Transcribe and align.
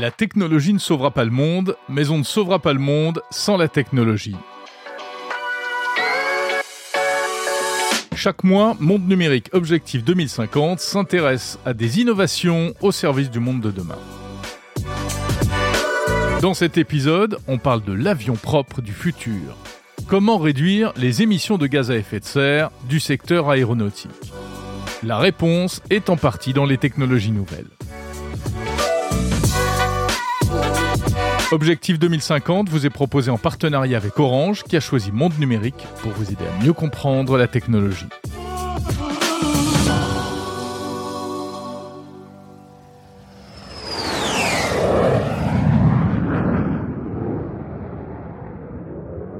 La 0.00 0.10
technologie 0.10 0.72
ne 0.72 0.78
sauvera 0.78 1.12
pas 1.12 1.24
le 1.24 1.30
monde, 1.30 1.76
mais 1.88 2.10
on 2.10 2.18
ne 2.18 2.24
sauvera 2.24 2.58
pas 2.58 2.72
le 2.72 2.80
monde 2.80 3.22
sans 3.30 3.56
la 3.56 3.68
technologie. 3.68 4.34
Chaque 8.16 8.42
mois, 8.42 8.76
Monde 8.80 9.06
Numérique 9.06 9.50
Objectif 9.52 10.02
2050 10.02 10.80
s'intéresse 10.80 11.60
à 11.64 11.74
des 11.74 12.00
innovations 12.00 12.74
au 12.80 12.90
service 12.90 13.30
du 13.30 13.38
monde 13.38 13.60
de 13.60 13.70
demain. 13.70 13.98
Dans 16.40 16.54
cet 16.54 16.76
épisode, 16.76 17.38
on 17.46 17.58
parle 17.58 17.84
de 17.84 17.92
l'avion 17.92 18.34
propre 18.34 18.82
du 18.82 18.92
futur. 18.92 19.56
Comment 20.08 20.38
réduire 20.38 20.92
les 20.96 21.22
émissions 21.22 21.56
de 21.56 21.68
gaz 21.68 21.92
à 21.92 21.96
effet 21.96 22.18
de 22.18 22.24
serre 22.24 22.70
du 22.88 22.98
secteur 22.98 23.48
aéronautique? 23.48 24.10
La 25.04 25.18
réponse 25.18 25.82
est 25.90 26.10
en 26.10 26.16
partie 26.16 26.52
dans 26.52 26.64
les 26.64 26.78
technologies 26.78 27.30
nouvelles. 27.30 27.70
Objectif 31.52 31.98
2050 31.98 32.68
vous 32.68 32.86
est 32.86 32.90
proposé 32.90 33.30
en 33.30 33.38
partenariat 33.38 33.98
avec 33.98 34.18
Orange 34.18 34.62
qui 34.64 34.76
a 34.76 34.80
choisi 34.80 35.12
Monde 35.12 35.38
Numérique 35.38 35.86
pour 36.00 36.10
vous 36.12 36.32
aider 36.32 36.44
à 36.44 36.64
mieux 36.64 36.72
comprendre 36.72 37.36
la 37.36 37.46
technologie. 37.46 38.06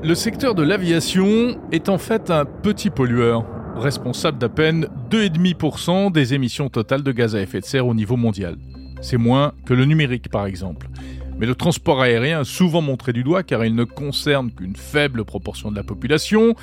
Le 0.02 0.14
secteur 0.14 0.54
de 0.54 0.62
l'aviation 0.62 1.58
est 1.72 1.88
en 1.88 1.96
fait 1.96 2.30
un 2.30 2.44
petit 2.44 2.90
pollueur, 2.90 3.46
responsable 3.76 4.36
d'à 4.36 4.50
peine 4.50 4.86
2,5% 5.10 6.12
des 6.12 6.34
émissions 6.34 6.68
totales 6.68 7.02
de 7.02 7.12
gaz 7.12 7.34
à 7.34 7.40
effet 7.40 7.60
de 7.60 7.64
serre 7.64 7.86
au 7.86 7.94
niveau 7.94 8.16
mondial. 8.16 8.56
C'est 9.00 9.16
moins 9.16 9.54
que 9.64 9.72
le 9.72 9.86
numérique 9.86 10.28
par 10.28 10.44
exemple. 10.44 10.88
Mais 11.38 11.46
le 11.46 11.54
transport 11.54 12.00
aérien 12.00 12.42
est 12.42 12.44
souvent 12.44 12.80
montré 12.80 13.12
du 13.12 13.24
doigt 13.24 13.42
car 13.42 13.64
il 13.64 13.74
ne 13.74 13.84
concerne 13.84 14.50
qu'une 14.50 14.76
faible 14.76 15.24
proportion 15.24 15.70
de 15.70 15.76
la 15.76 15.82
population 15.82 16.54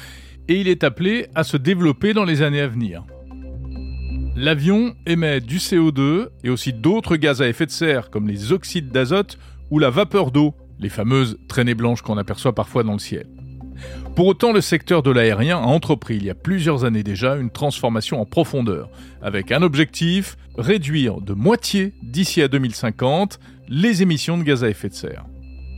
et 0.48 0.59
il 0.59 0.68
est 0.68 0.84
appelé 0.84 1.28
à 1.36 1.44
se 1.44 1.58
développer 1.58 2.14
dans 2.14 2.26
les 2.26 2.42
années 2.42 2.62
à 2.62 2.68
venir. 2.68 3.04
L'avion 4.36 4.95
émet 5.06 5.42
du 5.42 5.58
CO2 5.58 6.30
et 6.44 6.50
aussi 6.50 6.72
d'autres 6.73 7.18
gaz 7.18 7.42
à 7.42 7.50
effet 7.50 7.66
de 7.66 7.72
serre 7.72 8.10
comme 8.10 8.28
les 8.28 8.54
oxydes 8.54 8.90
d'azote 8.90 9.38
ou 9.70 9.80
la 9.80 9.90
vapeur 9.90 10.32
d'eau, 10.32 10.54
les 10.80 10.90
fameuses 10.90 11.38
traînées 11.48 11.76
blanches 11.76 12.02
qu'on 12.02 12.17
aperçoit 12.17 12.56
parfois 12.56 12.84
dans 12.84 12.94
le 12.94 13.00
ciel. 13.00 13.28
Pour 14.16 14.28
autant, 14.28 14.52
le 14.52 14.62
secteur 14.62 15.04
de 15.04 15.12
l'aérien 15.12 15.58
a 15.58 15.66
entrepris 15.66 16.16
il 16.16 16.26
y 16.26 16.30
a 16.30 16.36
plusieurs 16.36 16.86
années 16.86 17.04
déjà 17.04 17.36
une 17.36 17.50
transformation 17.50 18.22
en 18.22 18.26
profondeur, 18.26 18.90
avec 19.22 19.52
un 19.52 19.62
objectif, 19.62 20.38
réduire 20.58 21.22
de 21.22 21.34
moitié 21.34 21.94
d'ici 22.04 22.42
à 22.42 22.48
2050 22.48 23.40
les 23.73 24.02
émissions 24.02 24.38
de 24.38 24.44
gaz 24.44 24.66
à 24.66 24.69
effet 24.69 24.89
de 24.89 24.94
serre. 24.94 25.25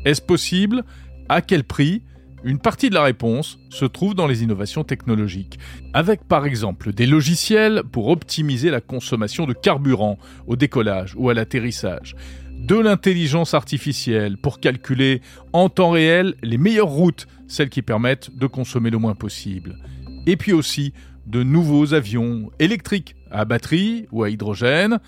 Est-ce 0.04 0.22
possible? 0.22 0.84
À 1.30 1.42
quel 1.42 1.64
prix? 1.64 2.02
Une 2.44 2.58
partie 2.58 2.90
de 2.90 2.96
la 2.96 3.04
réponse 3.04 3.60
se 3.70 3.86
trouve 3.86 4.16
dans 4.16 4.26
les 4.26 4.42
innovations 4.42 4.84
technologiques, 4.84 5.60
avec 5.94 6.28
par 6.28 6.48
exemple 6.48 6.92
des 6.92 7.06
logiciels 7.06 7.84
pour 7.92 8.08
optimiser 8.08 8.72
la 8.72 8.82
consommation 8.82 9.46
de 9.46 9.54
carburant 9.54 10.18
au 10.48 10.56
décollage 10.56 11.14
ou 11.16 11.30
à 11.30 11.36
l'atterrissage, 11.36 12.16
de 12.52 12.76
l'intelligence 12.76 13.54
artificielle 13.54 14.38
pour 14.38 14.60
calculer 14.60 15.22
en 15.54 15.70
temps 15.70 15.92
réel 15.92 16.34
les 16.42 16.58
meilleures 16.58 16.88
routes, 16.90 17.28
celles 17.48 17.70
qui 17.70 17.84
permettent 17.84 18.36
de 18.36 18.48
consommer 18.48 18.90
le 18.90 18.98
moins 18.98 19.16
possible, 19.16 19.78
et 20.26 20.36
puis 20.36 20.52
aussi 20.52 20.94
de 21.28 21.44
nouveaux 21.44 21.94
avions 21.94 22.50
électriques 22.58 23.16
à 23.30 23.46
batterie 23.46 24.08
ou 24.12 24.24
à 24.24 24.32
hydrogène, 24.32 25.00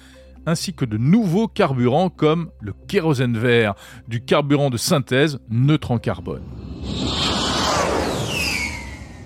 ainsi 0.46 0.74
que 0.74 0.86
de 0.86 0.98
nouveaux 0.98 1.48
carburants 1.48 2.10
comme 2.10 2.50
le 2.62 2.74
kérosène 2.88 3.38
vert, 3.38 3.76
du 4.08 4.22
carburant 4.22 4.70
de 4.70 4.78
synthèse 4.78 5.40
neutre 5.50 5.92
en 5.92 5.98
carbone. 5.98 6.44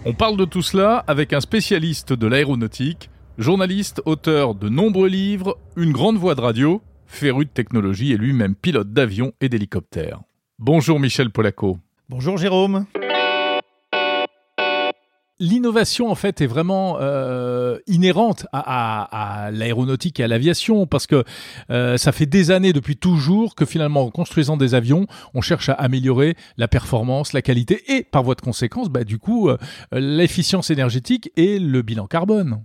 On 0.05 0.13
parle 0.13 0.37
de 0.37 0.45
tout 0.45 0.61
cela 0.61 1.03
avec 1.07 1.33
un 1.33 1.41
spécialiste 1.41 2.13
de 2.13 2.27
l'aéronautique, 2.27 3.09
journaliste, 3.37 4.01
auteur 4.05 4.55
de 4.55 4.69
nombreux 4.69 5.09
livres, 5.09 5.57
une 5.75 5.91
grande 5.91 6.17
voix 6.17 6.35
de 6.35 6.41
radio, 6.41 6.81
féru 7.05 7.45
de 7.45 7.49
technologie 7.49 8.13
et 8.13 8.17
lui-même 8.17 8.55
pilote 8.55 8.93
d'avion 8.93 9.33
et 9.41 9.49
d'hélicoptère. 9.49 10.21
Bonjour 10.57 10.99
Michel 10.99 11.31
Polaco. 11.31 11.79
Bonjour 12.09 12.37
Jérôme 12.37 12.85
l'innovation 15.39 16.09
en 16.11 16.15
fait 16.15 16.41
est 16.41 16.47
vraiment 16.47 16.97
euh, 16.99 17.79
inhérente 17.87 18.45
à, 18.51 19.49
l'aéronautique 19.51 20.19
et 20.19 20.23
à 20.23 20.27
l'aviation 20.27 20.85
parce 20.85 21.07
que 21.07 21.23
euh, 21.69 21.97
ça 21.97 22.11
fait 22.11 22.25
des 22.25 22.51
années 22.51 22.73
depuis 22.73 22.97
toujours 22.97 23.55
que 23.55 23.65
finalement 23.65 24.03
en 24.03 24.11
construisant 24.11 24.57
des 24.57 24.75
avions 24.75 25.07
on 25.33 25.41
cherche 25.41 25.69
à 25.69 25.73
améliorer 25.73 26.35
la 26.57 26.67
performance 26.67 27.33
la 27.33 27.41
qualité 27.41 27.83
et 27.95 28.03
par 28.03 28.23
voie 28.23 28.35
de 28.35 28.41
conséquence 28.41 28.89
bah, 28.89 29.03
du 29.03 29.17
coup 29.17 29.49
euh, 29.49 29.57
l'efficience 29.91 30.69
énergétique 30.69 31.31
et 31.37 31.59
le 31.59 31.81
bilan 31.81 32.07
carbone. 32.07 32.63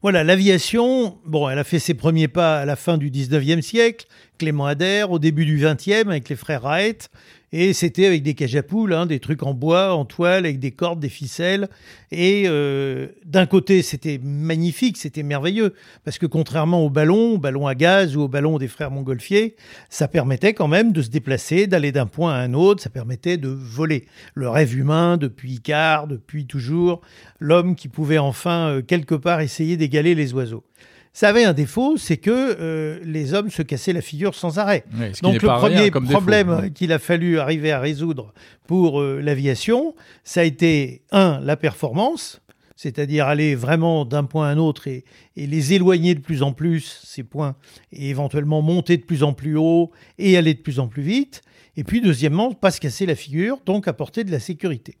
Voilà, 0.00 0.22
l'aviation, 0.22 1.18
bon, 1.26 1.48
elle 1.48 1.58
a 1.58 1.64
fait 1.64 1.80
ses 1.80 1.94
premiers 1.94 2.28
pas 2.28 2.60
à 2.60 2.64
la 2.64 2.76
fin 2.76 2.98
du 2.98 3.10
19e 3.10 3.60
siècle, 3.62 4.06
Clément 4.38 4.66
Ader, 4.66 5.06
au 5.10 5.18
début 5.18 5.44
du 5.44 5.58
20e 5.58 6.08
avec 6.08 6.28
les 6.28 6.36
frères 6.36 6.62
Wright, 6.62 7.10
et 7.52 7.72
c'était 7.72 8.06
avec 8.06 8.22
des 8.22 8.34
cages 8.34 8.56
à 8.56 8.62
hein, 8.92 9.06
des 9.06 9.20
trucs 9.20 9.42
en 9.42 9.54
bois, 9.54 9.94
en 9.94 10.04
toile, 10.04 10.44
avec 10.44 10.58
des 10.58 10.70
cordes, 10.70 11.00
des 11.00 11.08
ficelles. 11.08 11.68
Et 12.10 12.44
euh, 12.46 13.08
d'un 13.24 13.46
côté, 13.46 13.82
c'était 13.82 14.20
magnifique, 14.22 14.96
c'était 14.98 15.22
merveilleux, 15.22 15.74
parce 16.04 16.18
que 16.18 16.26
contrairement 16.26 16.84
au 16.84 16.90
ballon, 16.90 17.34
au 17.34 17.38
ballon 17.38 17.66
à 17.66 17.74
gaz 17.74 18.16
ou 18.16 18.22
au 18.22 18.28
ballon 18.28 18.58
des 18.58 18.68
frères 18.68 18.90
Montgolfier, 18.90 19.56
ça 19.88 20.08
permettait 20.08 20.52
quand 20.52 20.68
même 20.68 20.92
de 20.92 21.00
se 21.00 21.08
déplacer, 21.08 21.66
d'aller 21.66 21.92
d'un 21.92 22.06
point 22.06 22.34
à 22.34 22.38
un 22.38 22.52
autre, 22.52 22.82
ça 22.82 22.90
permettait 22.90 23.38
de 23.38 23.48
voler. 23.48 24.06
Le 24.34 24.48
rêve 24.48 24.76
humain, 24.76 25.16
depuis 25.16 25.54
Icare, 25.54 26.06
depuis 26.06 26.46
toujours, 26.46 27.00
l'homme 27.40 27.76
qui 27.76 27.88
pouvait 27.88 28.18
enfin, 28.18 28.68
euh, 28.68 28.82
quelque 28.82 29.14
part, 29.14 29.40
essayer 29.40 29.76
d'égaler 29.76 30.14
les 30.14 30.34
oiseaux. 30.34 30.64
Ça 31.12 31.28
avait 31.28 31.44
un 31.44 31.52
défaut, 31.52 31.96
c'est 31.96 32.16
que 32.16 32.30
euh, 32.30 33.00
les 33.02 33.34
hommes 33.34 33.50
se 33.50 33.62
cassaient 33.62 33.92
la 33.92 34.00
figure 34.00 34.34
sans 34.34 34.58
arrêt. 34.58 34.84
Donc 35.22 35.42
le 35.42 35.48
premier 35.48 35.90
problème 35.90 36.70
qu'il 36.72 36.92
a 36.92 36.98
fallu 36.98 37.38
arriver 37.38 37.72
à 37.72 37.80
résoudre 37.80 38.32
pour 38.66 39.00
euh, 39.00 39.20
l'aviation, 39.20 39.94
ça 40.24 40.40
a 40.40 40.44
été, 40.44 41.02
un, 41.10 41.40
la 41.40 41.56
performance, 41.56 42.40
c'est-à-dire 42.76 43.26
aller 43.26 43.56
vraiment 43.56 44.04
d'un 44.04 44.22
point 44.22 44.48
à 44.48 44.52
un 44.52 44.58
autre 44.58 44.86
et, 44.86 45.04
les 45.34 45.72
éloigner 45.72 46.14
de 46.14 46.20
plus 46.20 46.42
en 46.44 46.52
plus, 46.52 47.00
ces 47.04 47.24
points, 47.24 47.56
et 47.92 48.10
éventuellement 48.10 48.62
monter 48.62 48.96
de 48.96 49.02
plus 49.02 49.24
en 49.24 49.32
plus 49.32 49.56
haut 49.56 49.90
et 50.18 50.36
aller 50.36 50.54
de 50.54 50.60
plus 50.60 50.78
en 50.78 50.86
plus 50.86 51.02
vite. 51.02 51.42
Et 51.76 51.82
puis 51.82 52.00
deuxièmement, 52.00 52.52
pas 52.52 52.70
se 52.70 52.80
casser 52.80 53.06
la 53.06 53.16
figure, 53.16 53.58
donc 53.66 53.88
apporter 53.88 54.22
de 54.22 54.30
la 54.30 54.38
sécurité. 54.38 54.96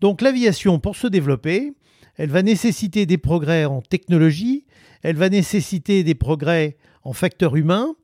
Donc 0.00 0.22
l'aviation, 0.22 0.78
pour 0.78 0.96
se 0.96 1.06
développer, 1.06 1.74
elle 2.16 2.30
va 2.30 2.42
nécessiter 2.42 3.04
des 3.04 3.18
progrès 3.18 3.66
en 3.66 3.82
technologie, 3.82 4.64
elle 5.02 5.16
va 5.16 5.28
nécessiter 5.28 6.04
des 6.04 6.14
progrès 6.14 6.76
en 7.02 7.12
facteurs 7.12 7.56
humains, 7.56 7.94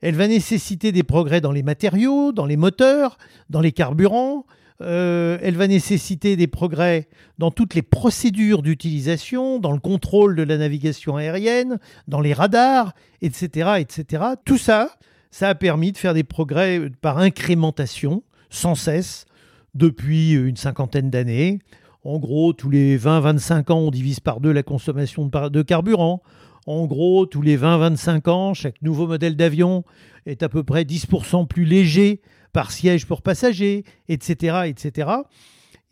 elle 0.00 0.16
va 0.16 0.28
nécessiter 0.28 0.92
des 0.92 1.02
progrès 1.02 1.40
dans 1.40 1.52
les 1.52 1.62
matériaux, 1.62 2.32
dans 2.32 2.46
les 2.46 2.56
moteurs, 2.56 3.16
dans 3.48 3.60
les 3.60 3.72
carburants, 3.72 4.44
euh, 4.80 5.38
elle 5.40 5.56
va 5.56 5.68
nécessiter 5.68 6.36
des 6.36 6.48
progrès 6.48 7.08
dans 7.38 7.50
toutes 7.50 7.74
les 7.74 7.82
procédures 7.82 8.62
d'utilisation, 8.62 9.60
dans 9.60 9.72
le 9.72 9.78
contrôle 9.78 10.34
de 10.34 10.42
la 10.42 10.58
navigation 10.58 11.16
aérienne, 11.16 11.78
dans 12.08 12.20
les 12.20 12.32
radars, 12.32 12.92
etc., 13.22 13.74
etc. 13.78 14.24
Tout 14.44 14.58
ça, 14.58 14.90
ça 15.30 15.48
a 15.48 15.54
permis 15.54 15.92
de 15.92 15.98
faire 15.98 16.14
des 16.14 16.24
progrès 16.24 16.80
par 17.00 17.18
incrémentation, 17.18 18.24
sans 18.50 18.74
cesse, 18.74 19.26
depuis 19.74 20.32
une 20.32 20.56
cinquantaine 20.56 21.10
d'années. 21.10 21.60
En 22.04 22.18
gros, 22.18 22.52
tous 22.52 22.68
les 22.68 22.98
20-25 22.98 23.72
ans, 23.72 23.78
on 23.78 23.90
divise 23.90 24.20
par 24.20 24.40
deux 24.40 24.52
la 24.52 24.62
consommation 24.62 25.26
de 25.26 25.62
carburant. 25.62 26.22
En 26.66 26.84
gros, 26.86 27.24
tous 27.24 27.40
les 27.40 27.56
20-25 27.56 28.28
ans, 28.28 28.52
chaque 28.54 28.80
nouveau 28.82 29.06
modèle 29.06 29.36
d'avion 29.36 29.84
est 30.26 30.42
à 30.42 30.50
peu 30.50 30.62
près 30.62 30.84
10% 30.84 31.46
plus 31.46 31.64
léger 31.64 32.20
par 32.52 32.72
siège 32.72 33.06
pour 33.06 33.22
passagers, 33.22 33.84
etc., 34.08 34.66
etc. 34.66 35.10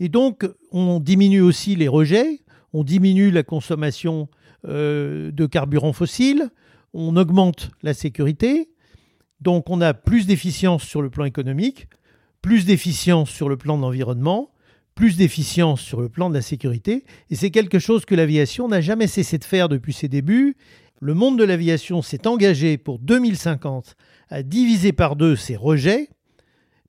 Et 0.00 0.10
donc, 0.10 0.46
on 0.70 1.00
diminue 1.00 1.40
aussi 1.40 1.76
les 1.76 1.88
rejets, 1.88 2.40
on 2.74 2.84
diminue 2.84 3.30
la 3.30 3.42
consommation 3.42 4.28
euh, 4.68 5.32
de 5.32 5.46
carburant 5.46 5.94
fossile, 5.94 6.50
on 6.92 7.16
augmente 7.16 7.70
la 7.82 7.94
sécurité, 7.94 8.68
donc 9.40 9.70
on 9.70 9.80
a 9.80 9.94
plus 9.94 10.26
d'efficience 10.26 10.82
sur 10.82 11.00
le 11.00 11.08
plan 11.08 11.24
économique, 11.24 11.88
plus 12.42 12.66
d'efficience 12.66 13.30
sur 13.30 13.48
le 13.48 13.56
plan 13.56 13.76
de 13.76 13.82
l'environnement, 13.82 14.51
plus 14.94 15.16
d'efficience 15.16 15.80
sur 15.80 16.00
le 16.00 16.08
plan 16.08 16.28
de 16.28 16.34
la 16.34 16.42
sécurité, 16.42 17.04
et 17.30 17.34
c'est 17.34 17.50
quelque 17.50 17.78
chose 17.78 18.04
que 18.04 18.14
l'aviation 18.14 18.68
n'a 18.68 18.80
jamais 18.80 19.06
cessé 19.06 19.38
de 19.38 19.44
faire 19.44 19.68
depuis 19.68 19.92
ses 19.92 20.08
débuts. 20.08 20.56
Le 21.00 21.14
monde 21.14 21.38
de 21.38 21.44
l'aviation 21.44 22.02
s'est 22.02 22.26
engagé 22.26 22.78
pour 22.78 22.98
2050 22.98 23.96
à 24.28 24.42
diviser 24.42 24.92
par 24.92 25.16
deux 25.16 25.34
ses 25.36 25.56
rejets, 25.56 26.08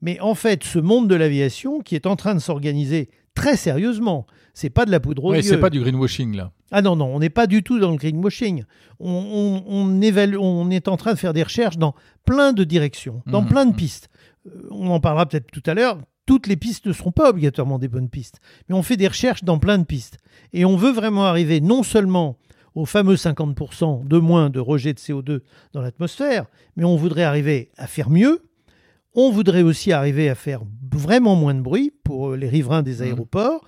mais 0.01 0.19
en 0.19 0.35
fait 0.35 0.63
ce 0.63 0.79
monde 0.79 1.07
de 1.07 1.15
l'aviation, 1.15 1.79
qui 1.79 1.95
est 1.95 2.05
en 2.05 2.15
train 2.15 2.35
de 2.35 2.39
s'organiser 2.39 3.09
très 3.35 3.55
sérieusement. 3.57 4.27
C'est 4.53 4.69
pas 4.69 4.85
de 4.85 4.91
la 4.91 4.99
poudre 4.99 5.23
aux 5.25 5.31
Ouais, 5.31 5.41
c'est 5.41 5.57
pas 5.57 5.71
du 5.71 5.79
greenwashing 5.79 6.35
là. 6.35 6.51
Ah 6.69 6.81
non, 6.83 6.95
non, 6.95 7.05
on 7.07 7.19
n'est 7.19 7.29
pas 7.31 7.47
du 7.47 7.63
tout 7.63 7.79
dans 7.79 7.89
le 7.91 7.97
greenwashing. 7.97 8.65
On, 8.99 9.09
on- 9.09 9.63
on 9.67 10.01
évalue, 10.01 10.37
on 10.39 10.69
est 10.69 10.87
en 10.87 10.97
train 10.97 11.13
de 11.13 11.17
faire 11.19 11.33
des 11.33 11.41
recherches 11.43 11.77
dans 11.77 11.95
plein 12.25 12.53
de 12.53 12.63
directions, 12.63 13.23
dans 13.25 13.41
Mhm. 13.41 13.47
plein 13.47 13.65
de 13.65 13.73
pistes. 13.75 14.09
Euh, 14.45 14.51
On 14.71 14.89
en 14.91 14.99
parlera 14.99 15.25
peut-être 15.25 15.49
tout 15.51 15.63
à 15.65 15.73
l'heure. 15.73 15.97
Toutes 16.25 16.47
les 16.47 16.55
pistes 16.55 16.85
ne 16.85 16.93
seront 16.93 17.11
pas 17.11 17.29
obligatoirement 17.29 17.79
des 17.79 17.87
bonnes 17.89 18.09
pistes, 18.09 18.39
mais 18.69 18.75
on 18.75 18.83
fait 18.83 18.97
des 18.97 19.07
recherches 19.07 19.43
dans 19.43 19.59
plein 19.59 19.77
de 19.77 19.83
pistes. 19.83 20.17
Et 20.53 20.63
on 20.65 20.77
veut 20.77 20.91
vraiment 20.91 21.25
arriver 21.25 21.59
non 21.61 21.83
seulement 21.83 22.37
aux 22.75 22.85
fameux 22.85 23.15
50% 23.15 24.07
de 24.07 24.17
moins 24.17 24.49
de 24.49 24.59
rejet 24.59 24.93
de 24.93 24.99
CO2 24.99 25.41
dans 25.73 25.81
l'atmosphère, 25.81 26.45
mais 26.75 26.85
on 26.85 26.95
voudrait 26.95 27.23
arriver 27.23 27.69
à 27.77 27.87
faire 27.87 28.09
mieux. 28.09 28.41
On 29.15 29.29
voudrait 29.31 29.61
aussi 29.61 29.91
arriver 29.91 30.27
à 30.29 30.35
faire 30.35 30.61
vraiment 30.91 31.35
moins 31.35 31.53
de 31.53 31.61
bruit 31.61 31.91
pour 32.03 32.31
euh, 32.31 32.35
les 32.37 32.49
riverains 32.49 32.81
des 32.83 32.95
Mhm. 32.97 33.01
aéroports 33.03 33.63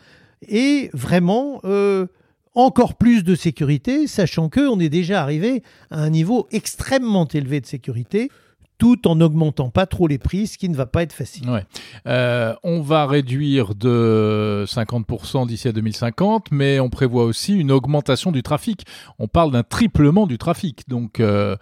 et 0.47 0.89
vraiment 0.93 1.59
euh, 1.65 2.07
encore 2.55 2.95
plus 2.95 3.23
de 3.23 3.35
sécurité, 3.35 4.07
sachant 4.07 4.49
que 4.49 4.61
on 4.67 4.79
est 4.79 4.89
déjà 4.89 5.21
arrivé 5.21 5.61
à 5.91 5.99
un 6.01 6.09
niveau 6.09 6.47
extrêmement 6.51 7.27
élevé 7.27 7.59
de 7.61 7.65
sécurité, 7.67 8.29
tout 8.77 9.07
en 9.07 9.15
n'augmentant 9.15 9.69
pas 9.69 9.85
trop 9.85 10.07
les 10.07 10.17
prix, 10.17 10.47
ce 10.47 10.57
qui 10.57 10.67
ne 10.69 10.75
va 10.75 10.85
pas 10.85 11.03
être 11.03 11.13
facile. 11.13 11.49
Ouais. 11.49 11.63
Euh, 12.07 12.53
on 12.63 12.81
va 12.81 13.05
réduire 13.07 13.73
de 13.75 14.65
50% 14.67 15.47
d'ici 15.47 15.67
à 15.67 15.71
2050, 15.71 16.47
mais 16.51 16.79
on 16.79 16.89
prévoit 16.89 17.23
aussi 17.25 17.53
une 17.53 17.71
augmentation 17.71 18.31
du 18.31 18.43
trafic. 18.43 18.85
On 19.19 19.27
parle 19.27 19.51
d'un 19.51 19.63
triplement 19.63 20.27
du 20.27 20.37
trafic, 20.37 20.87
donc 20.89 21.19
euh, 21.19 21.55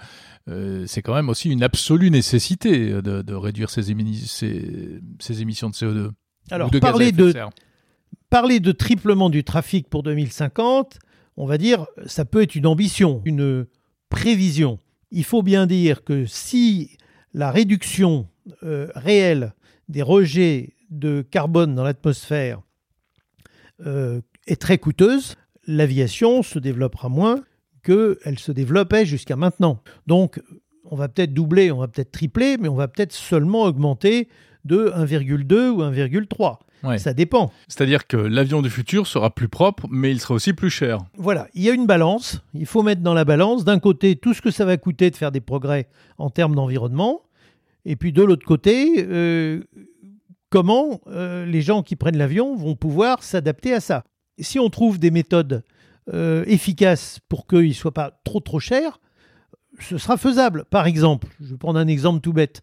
euh, 0.50 0.86
c'est 0.88 1.02
quand 1.02 1.14
même 1.14 1.30
aussi 1.30 1.50
une 1.52 1.64
absolue 1.64 2.10
nécessité 2.12 2.90
de, 3.02 3.22
de 3.22 3.34
réduire 3.34 3.70
ces, 3.70 3.92
émi- 3.94 4.26
ces- 4.26 5.00
ces 5.20 5.42
émissions 5.42 5.70
de 5.70 5.76
CO2. 5.76 6.10
Alors, 6.52 6.70
de 6.72 6.80
parler 6.80 7.12
de, 7.12 7.34
parler 8.30 8.60
de 8.60 8.72
triplement 8.72 9.30
du 9.30 9.44
trafic 9.44 9.88
pour 9.90 10.04
2050, 10.04 10.98
on 11.38 11.46
va 11.46 11.58
dire, 11.58 11.86
ça 12.06 12.26
peut 12.26 12.42
être 12.42 12.56
une 12.56 12.66
ambition, 12.68 13.22
une 13.26 13.66
prévision. 14.10 14.80
Il 15.12 15.24
faut 15.24 15.44
bien 15.44 15.68
dire 15.68 16.04
que 16.04 16.26
si 16.26 16.98
la 17.34 17.52
réduction 17.52 18.28
euh, 18.64 18.88
réelle 18.96 19.54
des 19.90 20.02
rejets 20.02 20.74
de 20.90 21.22
carbone 21.22 21.76
dans 21.76 21.84
l'atmosphère 21.84 22.62
euh, 23.86 24.22
est 24.48 24.62
très 24.62 24.78
coûteuse, 24.78 25.36
l'aviation 25.66 26.44
se 26.44 26.60
développera 26.60 27.10
moins 27.10 27.44
qu'elle 27.84 28.40
se 28.40 28.52
développait 28.52 29.06
jusqu'à 29.06 29.36
maintenant. 29.36 29.82
Donc, 30.08 30.42
on 30.86 30.96
va 30.96 31.10
peut-être 31.10 31.34
doubler, 31.34 31.72
on 31.72 31.80
va 31.80 31.88
peut-être 31.88 32.12
tripler, 32.12 32.58
mais 32.58 32.70
on 32.70 32.76
va 32.76 32.88
peut-être 32.88 33.14
seulement 33.14 33.64
augmenter 33.64 34.30
de 34.66 34.92
1,2 34.96 35.70
ou 35.70 35.82
1,3. 35.82 36.58
Ouais. 36.84 36.98
Ça 36.98 37.14
dépend. 37.14 37.52
C'est-à-dire 37.70 38.08
que 38.08 38.18
l'avion 38.18 38.62
du 38.62 38.70
futur 38.70 39.08
sera 39.08 39.30
plus 39.30 39.48
propre, 39.48 39.88
mais 39.90 40.12
il 40.12 40.20
sera 40.20 40.34
aussi 40.34 40.52
plus 40.52 40.70
cher. 40.70 41.00
Voilà, 41.18 41.48
il 41.54 41.64
y 41.64 41.70
a 41.70 41.74
une 41.74 41.86
balance. 41.86 42.42
Il 42.54 42.66
faut 42.66 42.84
mettre 42.84 43.02
dans 43.02 43.14
la 43.14 43.24
balance, 43.24 43.64
d'un 43.64 43.80
côté, 43.80 44.18
tout 44.18 44.34
ce 44.34 44.42
que 44.42 44.52
ça 44.52 44.66
va 44.66 44.76
coûter 44.76 45.10
de 45.10 45.16
faire 45.16 45.32
des 45.32 45.40
progrès 45.40 45.88
en 46.18 46.30
termes 46.30 46.56
d'environnement, 46.56 47.22
et 47.86 47.96
puis 47.96 48.12
de 48.14 48.24
l'autre 48.24 48.46
côté, 48.46 49.06
euh, 49.08 49.62
comment 50.50 51.02
euh, 51.08 51.46
les 51.46 51.62
gens 51.62 51.84
qui 51.84 51.96
prennent 51.96 52.18
l'avion 52.18 52.56
vont 52.56 52.76
pouvoir 52.76 53.24
s'adapter 53.24 53.74
à 53.74 53.80
ça. 53.80 54.04
Si 54.40 54.60
on 54.60 54.70
trouve 54.70 55.00
des 55.00 55.12
méthodes 55.12 55.64
euh, 56.14 56.44
efficaces 56.48 57.20
pour 57.30 57.48
qu'il 57.48 57.68
ne 57.68 57.74
soit 57.74 57.94
pas 57.94 58.20
trop 58.24 58.40
trop 58.40 58.60
cher, 58.60 59.00
ce 59.80 59.98
sera 59.98 60.18
faisable. 60.18 60.66
Par 60.70 60.88
exemple, 60.88 61.28
je 61.42 61.52
vais 61.52 61.58
prendre 61.58 61.80
un 61.80 61.88
exemple 61.88 62.22
tout 62.22 62.34
bête. 62.34 62.62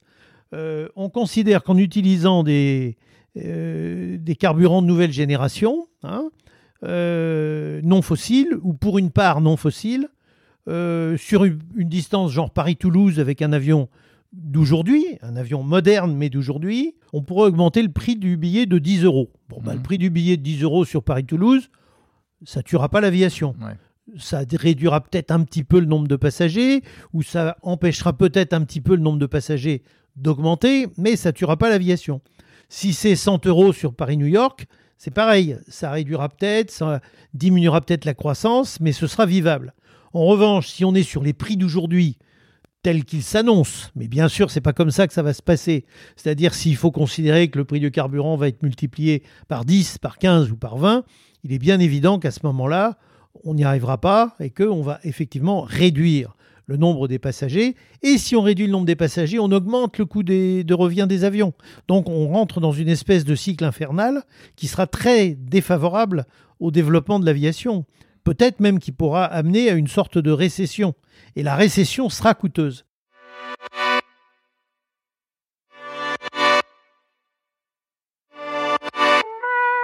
Euh, 0.53 0.89
on 0.97 1.09
considère 1.09 1.63
qu'en 1.63 1.77
utilisant 1.77 2.43
des, 2.43 2.97
euh, 3.37 4.17
des 4.19 4.37
carburants 4.37 4.83
de 4.83 4.87
nouvelle 4.87 5.13
génération, 5.13 5.89
hein, 6.03 6.31
euh, 6.85 7.81
non 7.85 8.03
fossiles, 8.03 8.59
ou 8.63 8.73
pour 8.73 8.99
une 8.99 9.11
part 9.11 9.41
non 9.41 9.57
fossiles, 9.57 10.09
sur 11.17 11.45
une, 11.45 11.59
une 11.75 11.89
distance 11.89 12.31
genre 12.31 12.51
Paris-Toulouse 12.51 13.19
avec 13.19 13.43
un 13.43 13.53
avion 13.53 13.89
d'aujourd'hui, 14.33 15.05
un 15.23 15.35
avion 15.35 15.65
moderne 15.65 16.15
mais 16.15 16.31
d'aujourd'hui, 16.31 16.95
on 17.13 17.23
pourrait 17.23 17.49
augmenter 17.49 17.83
le 17.83 17.91
prix 17.91 18.15
du 18.15 18.37
billet 18.37 18.67
de 18.67 18.79
10 18.79 19.05
euros. 19.05 19.33
Bon, 19.49 19.61
bah, 19.61 19.75
le 19.75 19.83
prix 19.83 19.99
du 19.99 20.11
billet 20.11 20.37
de 20.37 20.43
10 20.43 20.63
euros 20.63 20.85
sur 20.85 21.03
Paris-Toulouse, 21.03 21.71
ça 22.45 22.63
tuera 22.63 22.89
pas 22.89 23.01
l'aviation. 23.01 23.57
Ouais. 23.61 23.75
Ça 24.19 24.43
réduira 24.53 25.01
peut-être 25.01 25.31
un 25.31 25.43
petit 25.45 25.65
peu 25.65 25.79
le 25.81 25.87
nombre 25.87 26.09
de 26.09 26.17
passagers, 26.17 26.83
ou 27.13 27.23
ça 27.23 27.57
empêchera 27.63 28.13
peut-être 28.13 28.53
un 28.53 28.63
petit 28.63 28.81
peu 28.81 28.95
le 28.95 29.03
nombre 29.03 29.19
de 29.19 29.27
passagers 29.27 29.83
d'augmenter, 30.21 30.89
mais 30.97 31.17
ça 31.17 31.33
tuera 31.33 31.57
pas 31.57 31.69
l'aviation. 31.69 32.21
Si 32.69 32.93
c'est 32.93 33.17
100 33.17 33.47
euros 33.47 33.73
sur 33.73 33.95
Paris-New 33.95 34.27
York, 34.27 34.67
c'est 34.97 35.11
pareil, 35.11 35.57
ça 35.69 35.91
réduira 35.91 36.29
peut-être, 36.29 36.71
ça 36.71 37.01
diminuera 37.35 37.81
peut-être 37.81 38.05
la 38.05 38.15
croissance, 38.15 38.81
mais 38.81 38.93
ce 38.93 39.07
sera 39.07 39.27
vivable. 39.27 39.75
En 40.13 40.27
revanche, 40.27 40.69
si 40.69 40.85
on 40.85 40.95
est 40.95 41.03
sur 41.03 41.23
les 41.23 41.33
prix 41.33 41.57
d'aujourd'hui, 41.57 42.19
tels 42.83 43.05
qu'ils 43.05 43.23
s'annoncent, 43.23 43.89
mais 43.95 44.09
bien 44.09 44.29
sûr, 44.29 44.51
c'est 44.51 44.61
pas 44.61 44.73
comme 44.73 44.91
ça 44.91 45.07
que 45.07 45.13
ça 45.13 45.23
va 45.23 45.33
se 45.33 45.43
passer. 45.43 45.85
C'est-à-dire 46.17 46.55
s'il 46.55 46.77
faut 46.77 46.91
considérer 46.91 47.49
que 47.49 47.59
le 47.59 47.65
prix 47.65 47.81
du 47.81 47.91
carburant 47.91 48.37
va 48.37 48.49
être 48.49 48.63
multiplié 48.63 49.23
par 49.49 49.65
10, 49.65 49.99
par 49.99 50.19
15 50.19 50.51
ou 50.51 50.57
par 50.57 50.79
20, 50.79 51.05
il 51.45 51.53
est 51.53 51.59
bien 51.59 51.81
évident 51.81 52.19
qu'à 52.19 52.31
ce 52.31 52.41
moment-là, 52.45 52.99
on 53.45 53.55
n'y 53.55 53.65
arrivera 53.65 53.99
pas 53.99 54.35
et 54.41 54.51
qu'on 54.51 54.83
va 54.83 55.01
effectivement 55.05 55.63
réduire 55.63 56.37
le 56.71 56.77
nombre 56.77 57.09
des 57.09 57.19
passagers. 57.19 57.75
Et 58.03 58.17
si 58.17 58.37
on 58.37 58.43
réduit 58.43 58.67
le 58.67 58.73
nombre 58.73 58.87
des 58.87 58.95
passagers, 58.95 59.41
on 59.41 59.51
augmente 59.51 59.99
le 59.99 60.05
coût 60.07 60.23
des- 60.23 60.63
de 60.63 60.73
revient 60.73 61.07
des 61.09 61.25
avions. 61.25 61.53
Donc 61.89 62.09
on 62.09 62.29
rentre 62.29 62.61
dans 62.61 62.71
une 62.71 62.89
espèce 62.89 63.25
de 63.25 63.35
cycle 63.35 63.65
infernal 63.65 64.23
qui 64.55 64.69
sera 64.69 64.87
très 64.87 65.31
défavorable 65.35 66.27
au 66.61 66.71
développement 66.71 67.19
de 67.19 67.27
l'aviation. 67.27 67.87
Peut-être 68.23 68.61
même 68.61 68.79
qui 68.79 68.93
pourra 68.93 69.25
amener 69.25 69.69
à 69.69 69.75
une 69.75 69.89
sorte 69.89 70.17
de 70.17 70.31
récession. 70.31 70.95
Et 71.35 71.43
la 71.43 71.57
récession 71.57 72.09
sera 72.09 72.35
coûteuse. 72.35 72.85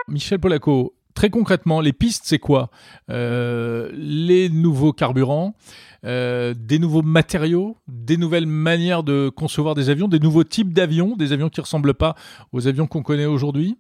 Michel 0.08 0.38
Polaco, 0.38 0.94
très 1.16 1.30
concrètement, 1.30 1.80
les 1.80 1.92
pistes, 1.92 2.22
c'est 2.26 2.38
quoi? 2.38 2.70
Euh, 3.10 3.90
Les 3.94 4.48
nouveaux 4.48 4.92
carburants, 4.92 5.56
euh, 6.04 6.54
des 6.56 6.78
nouveaux 6.78 7.02
matériaux, 7.02 7.78
des 7.88 8.18
nouvelles 8.18 8.46
manières 8.46 9.02
de 9.02 9.30
concevoir 9.30 9.74
des 9.74 9.90
avions, 9.90 10.06
des 10.06 10.20
nouveaux 10.20 10.44
types 10.44 10.72
d'avions, 10.72 11.16
des 11.16 11.32
avions 11.32 11.48
qui 11.48 11.58
ne 11.58 11.62
ressemblent 11.62 11.94
pas 11.94 12.14
aux 12.52 12.68
avions 12.68 12.86
qu'on 12.86 13.02
connaît 13.02 13.24
aujourd'hui? 13.24 13.76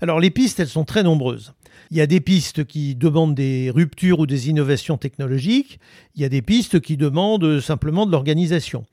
Alors 0.00 0.18
les 0.18 0.30
pistes, 0.30 0.58
elles 0.58 0.68
sont 0.68 0.84
très 0.84 1.04
nombreuses. 1.04 1.52
Il 1.90 1.98
y 1.98 2.00
a 2.00 2.06
des 2.06 2.20
pistes 2.20 2.64
qui 2.64 2.96
demandent 2.96 3.34
des 3.34 3.70
ruptures 3.70 4.20
ou 4.20 4.26
des 4.26 4.48
innovations 4.48 4.96
technologiques. 4.96 5.78
Il 6.16 6.22
y 6.22 6.24
a 6.24 6.28
des 6.28 6.42
pistes 6.42 6.80
qui 6.80 6.96
demandent 6.96 7.60
simplement 7.60 8.06
de 8.06 8.10
l'organisation. 8.10 8.84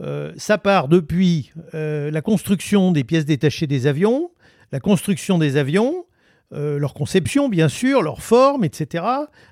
Euh, 0.00 0.32
ça 0.36 0.58
part 0.58 0.88
depuis 0.88 1.52
la 1.72 2.22
construction 2.22 2.90
des 2.90 3.04
pièces 3.04 3.26
détachées 3.26 3.66
des 3.66 3.86
avions, 3.86 4.30
la 4.72 4.80
construction 4.80 5.38
des 5.38 5.56
avions, 5.56 6.04
euh, 6.54 6.78
leur 6.78 6.94
conception 6.94 7.48
bien 7.48 7.68
sûr, 7.68 8.02
leur 8.02 8.22
forme, 8.22 8.64
etc. 8.64 9.04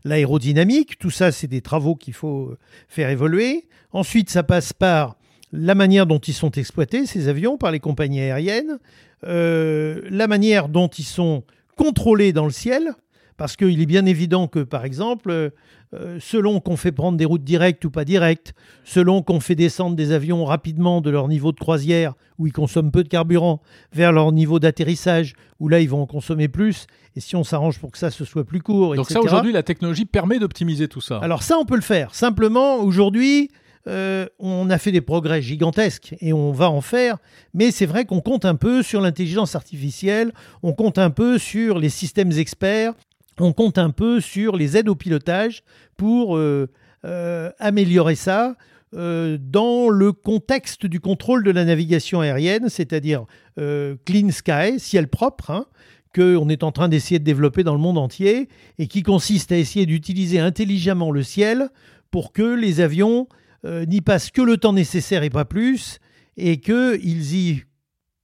L'aérodynamique, 0.05 0.99
tout 0.99 1.11
ça 1.11 1.33
c'est 1.33 1.47
des 1.47 1.61
travaux 1.61 1.95
qu'il 1.95 2.15
faut 2.15 2.57
faire 2.89 3.11
évoluer. 3.11 3.67
Ensuite 3.93 4.31
ça 4.31 4.43
passe 4.43 4.73
par 4.73 5.17
la 5.53 5.75
manière 5.75 6.07
dont 6.07 6.19
ils 6.19 6.35
sont 6.35 6.51
exploités, 6.53 7.07
ces 7.07 7.29
avions, 7.29 7.59
par 7.59 7.71
les 7.71 7.81
compagnies 7.81 8.21
aériennes, 8.21 8.79
euh, 9.25 10.01
la 10.11 10.27
manière 10.27 10.69
dont 10.69 10.89
ils 10.89 11.05
sont 11.05 11.45
contrôlés 11.77 12.33
dans 12.33 12.47
le 12.47 12.51
ciel, 12.51 12.95
parce 13.37 13.57
qu'il 13.57 13.81
est 13.81 13.87
bien 13.87 14.07
évident 14.07 14.47
que, 14.49 14.61
par 14.61 14.85
exemple, 14.85 15.51
euh, 15.95 16.19
selon 16.21 16.61
qu'on 16.61 16.77
fait 16.77 16.93
prendre 16.93 17.19
des 17.19 17.25
routes 17.25 17.45
directes 17.45 17.85
ou 17.85 17.91
pas 17.91 18.05
directes, 18.05 18.55
selon 18.85 19.23
qu'on 19.23 19.41
fait 19.41 19.55
descendre 19.55 19.95
des 19.95 20.13
avions 20.13 20.45
rapidement 20.45 21.01
de 21.01 21.11
leur 21.11 21.29
niveau 21.29 21.53
de 21.53 21.59
croisière, 21.59 22.15
où 22.39 22.47
ils 22.47 22.53
consomment 22.53 22.91
peu 22.91 23.05
de 23.05 23.09
carburant, 23.09 23.61
vers 23.93 24.13
leur 24.13 24.33
niveau 24.33 24.59
d'atterrissage, 24.59 25.35
où 25.61 25.69
là 25.69 25.81
ils 25.81 25.89
vont 25.91 26.03
en 26.03 26.07
consommer 26.07 26.49
plus, 26.49 26.87
et 27.15 27.21
si 27.21 27.37
on 27.37 27.45
s'arrange 27.45 27.79
pour 27.79 27.91
que 27.93 27.99
ça 27.99 28.11
se 28.11 28.25
soit 28.25 28.45
plus 28.45 28.61
court, 28.63 28.97
Donc 28.97 29.05
etc. 29.05 29.21
ça, 29.21 29.21
aujourd'hui, 29.21 29.53
la 29.53 29.63
technologie 29.63 30.07
permet 30.07 30.39
d'optimiser 30.39 30.89
tout 30.89 31.03
ça. 31.03 31.19
Alors 31.19 31.43
ça, 31.43 31.59
on 31.59 31.67
peut 31.67 31.77
le 31.77 31.83
faire. 31.83 32.15
Simplement, 32.15 32.77
aujourd'hui, 32.77 33.51
euh, 33.89 34.27
on 34.39 34.71
a 34.71 34.79
fait 34.79 34.93
des 34.93 35.01
progrès 35.01 35.43
gigantesques 35.43 36.15
et 36.21 36.33
on 36.33 36.53
va 36.53 36.71
en 36.71 36.81
faire, 36.81 37.19
mais 37.53 37.71
c'est 37.71 37.87
vrai 37.87 38.05
qu'on 38.05 38.21
compte 38.21 38.45
un 38.45 38.55
peu 38.55 38.83
sur 38.83 39.01
l'intelligence 39.01 39.57
artificielle, 39.57 40.33
on 40.63 40.73
compte 40.73 40.99
un 40.99 41.11
peu 41.11 41.37
sur 41.37 41.79
les 41.79 41.89
systèmes 41.89 42.33
experts, 42.33 42.95
on 43.43 43.53
compte 43.53 43.79
un 43.79 43.91
peu 43.91 44.21
sur 44.21 44.57
les 44.57 44.77
aides 44.77 44.89
au 44.89 44.95
pilotage 44.95 45.65
pour 45.97 46.37
euh, 46.37 46.69
euh, 47.05 47.51
améliorer 47.59 48.15
ça 48.15 48.57
euh, 48.95 49.39
dans 49.41 49.89
le 49.89 50.13
contexte 50.13 50.87
du 50.87 51.01
contrôle 51.01 51.43
de 51.45 51.51
la 51.51 51.65
navigation 51.65 52.21
aérienne, 52.21 52.69
c'est-à-dire 52.69 53.25
clean 53.57 54.31
sky, 54.31 54.79
ciel 54.79 55.09
propre, 55.09 55.51
hein, 55.51 55.67
qu'on 56.15 56.49
est 56.49 56.63
en 56.63 56.73
train 56.73 56.89
d'essayer 56.89 57.19
de 57.19 57.25
développer 57.25 57.65
dans 57.65 57.75
le 57.75 57.81
monde 57.81 57.99
entier 57.99 58.49
et 58.79 58.87
qui 58.87 59.03
consiste 59.03 59.53
à 59.53 59.57
essayer 59.57 59.87
d'utiliser 59.87 60.39
intelligemment 60.39 61.11
le 61.11 61.23
ciel 61.23 61.69
pour 62.11 62.33
que 62.33 62.43
les 62.43 62.81
avions 62.81 63.29
n'y 63.65 64.01
passent 64.01 64.31
que 64.31 64.43
le 64.43 64.57
temps 64.57 64.73
nécessaire 64.73 65.23
et 65.23 65.31
pas 65.31 65.45
plus, 65.45 65.99
et 66.37 66.61
qu'ils 66.61 67.35
y 67.35 67.63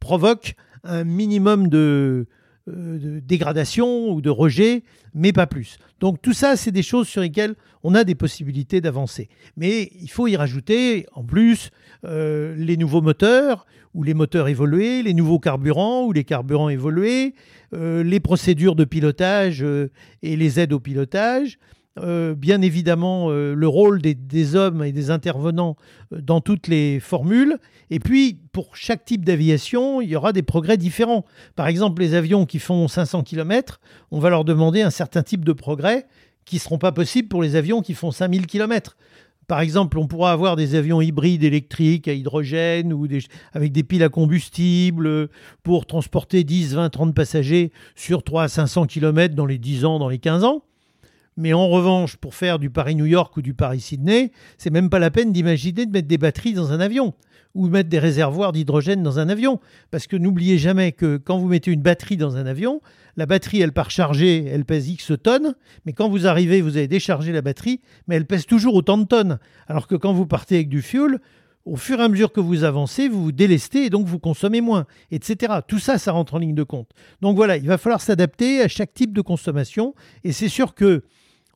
provoquent 0.01 0.55
un 0.85 1.05
minimum 1.05 1.69
de, 1.69 2.27
de 2.69 3.21
dégradation 3.21 4.11
ou 4.11 4.21
de 4.21 4.31
rejet, 4.31 4.83
mais 5.15 5.33
pas 5.33 5.47
plus. 5.47 5.79
Donc 6.01 6.23
tout 6.23 6.33
ça, 6.33 6.57
c'est 6.57 6.71
des 6.71 6.83
choses 6.83 7.09
sur 7.09 7.23
lesquelles 7.23 7.55
on 7.83 7.95
a 7.95 8.05
des 8.05 8.15
possibilités 8.15 8.81
d'avancer. 8.81 9.29
Mais 9.57 9.91
il 10.01 10.11
faut 10.11 10.27
y 10.27 10.37
rajouter 10.37 11.07
en 11.13 11.25
plus 11.25 11.71
les 12.05 12.77
nouveaux 12.77 13.03
moteurs 13.03 13.67
ou 13.95 14.03
les 14.03 14.15
moteurs 14.15 14.49
évolués, 14.49 15.03
les 15.03 15.15
nouveaux 15.15 15.39
carburants 15.39 16.05
ou 16.05 16.13
les 16.13 16.25
carburants 16.25 16.69
évolués, 16.69 17.35
les 17.73 18.21
procédures 18.21 18.77
de 18.77 18.85
pilotage 18.85 19.65
et 20.23 20.37
les 20.37 20.61
aides 20.61 20.73
au 20.73 20.81
pilotage. 20.81 21.59
Euh, 22.03 22.35
bien 22.35 22.63
évidemment 22.63 23.31
euh, 23.31 23.55
le 23.55 23.69
rôle 23.69 24.01
des, 24.01 24.55
hommes 24.55 24.85
et 24.85 24.93
des 24.93 25.11
intervenants 25.11 25.77
euh, 26.13 26.21
dans 26.21 26.41
toutes 26.41 26.69
les 26.69 27.01
formules. 27.01 27.59
Et 27.91 28.01
puis, 28.01 28.39
pour 28.53 28.77
chaque 28.77 29.05
type 29.05 29.25
d'aviation, 29.25 30.01
il 30.01 30.09
y 30.09 30.17
aura 30.17 30.33
des 30.33 30.43
progrès 30.43 30.77
différents. 30.77 31.25
Par 31.57 31.67
exemple, 31.69 32.03
les 32.03 32.15
avions 32.15 32.47
qui 32.47 32.59
font 32.59 32.89
500 32.89 33.23
km, 33.23 33.81
on 34.11 34.21
va 34.21 34.31
leur 34.31 34.45
demander 34.45 34.83
un 34.83 34.91
certain 34.91 35.23
type 35.23 35.45
de 35.45 35.53
progrès 35.53 36.07
qui 36.45 36.57
ne 36.57 36.61
seront 36.61 36.79
pas 36.79 36.93
possibles 36.93 37.29
pour 37.29 37.43
les 37.43 37.57
avions 37.57 37.83
qui 37.83 37.95
font 37.95 38.11
5000 38.11 38.47
km. 38.47 38.97
Par 39.47 39.61
exemple, 39.61 39.99
on 39.99 40.07
pourra 40.07 40.33
avoir 40.33 40.57
des 40.57 40.75
avions 40.75 41.01
hybrides 41.01 41.43
électriques 41.43 42.07
à 42.07 42.13
hydrogène 42.13 42.93
ou 42.93 43.07
avec 43.55 43.73
des 43.73 43.83
piles 43.83 44.03
à 44.03 44.11
combustible 44.11 45.31
pour 45.63 45.87
transporter 45.87 46.45
10, 46.45 46.75
20, 46.75 46.91
30 46.91 47.15
passagers 47.15 47.73
sur 47.95 48.23
3 48.23 48.43
à 48.43 48.49
500 48.49 48.87
km 48.87 49.35
dans 49.35 49.47
les 49.47 49.57
10 49.57 49.87
ans, 49.87 49.99
dans 49.99 50.11
les 50.11 50.19
15 50.19 50.45
ans. 50.45 50.63
Mais 51.39 51.53
en 51.53 51.69
revanche, 51.69 52.17
pour 52.17 52.35
faire 52.35 52.59
du 52.59 52.69
Paris-New 52.69 53.07
York 53.07 53.37
ou 53.37 53.43
du 53.43 53.55
Paris-Sydney, 53.55 54.33
c'est 54.59 54.71
même 54.71 54.91
pas 54.91 54.99
la 54.99 55.13
peine 55.13 55.33
d'imaginer 55.33 55.87
de 55.87 55.93
mettre 55.93 56.09
des 56.09 56.19
batteries 56.19 56.53
dans 56.53 56.73
un 56.73 56.81
avion 56.81 57.15
ou 57.55 57.69
mettre 57.69 57.89
des 57.89 58.01
réservoirs 58.01 58.51
d'hydrogène 58.51 59.05
dans 59.05 59.21
un 59.21 59.29
avion. 59.29 59.61
Parce 59.93 60.09
que 60.09 60.17
n'oubliez 60.17 60.59
jamais 60.59 60.91
que 60.91 61.17
quand 61.17 61.39
vous 61.39 61.47
mettez 61.47 61.71
une 61.71 61.81
batterie 61.81 62.17
dans 62.17 62.37
un 62.37 62.45
avion, 62.45 62.81
la 63.17 63.27
batterie, 63.27 63.61
elle 63.61 63.73
part 63.73 63.93
chargée, 63.93 64.47
elle 64.47 64.65
pèse 64.65 64.89
X 64.89 65.13
tonnes, 65.23 65.55
mais 65.87 65.93
quand 65.93 66.09
vous 66.09 66.27
arrivez, 66.27 66.61
vous 66.61 66.77
avez 66.77 66.89
déchargé 66.89 67.31
la 67.31 67.41
batterie, 67.41 67.83
mais 68.09 68.17
elle 68.17 68.27
pèse 68.27 68.45
toujours 68.45 68.75
autant 68.75 68.99
de 68.99 69.05
tonnes. 69.05 69.39
Alors 69.69 69.87
que 69.87 69.95
quand 69.95 70.13
vous 70.13 70.27
partez 70.27 70.57
avec 70.57 70.69
du 70.69 70.83
fuel, 70.83 71.21
au 71.65 71.77
fur 71.77 72.01
et 72.01 72.03
à 72.03 72.09
mesure 72.09 72.33
que 72.33 72.41
vous 72.41 72.65
avancez, 72.65 73.09
vous 73.09 73.23
vous 73.23 73.33
délestez 73.33 73.85
et 73.85 73.91
donc 73.91 74.09
vous 74.09 74.19
consommez 74.19 74.61
moins, 74.61 74.87
etc. 75.13 75.61
Tout 75.69 75.79
ça, 75.79 75.99
ça 75.99 76.11
rentre 76.11 76.35
en 76.35 76.39
ligne 76.39 76.57
de 76.57 76.65
compte. 76.65 76.91
Donc 77.21 77.37
voilà, 77.37 77.57
il 77.57 77.69
va 77.69 77.79
falloir 77.79 78.01
s'adapter 78.01 78.61
à 78.61 78.67
chaque 78.67 78.93
type 78.93 79.13
de 79.13 79.21
consommation. 79.21 79.95
Et 80.25 80.33
c'est 80.33 80.49
sûr 80.49 80.75
que 80.75 81.05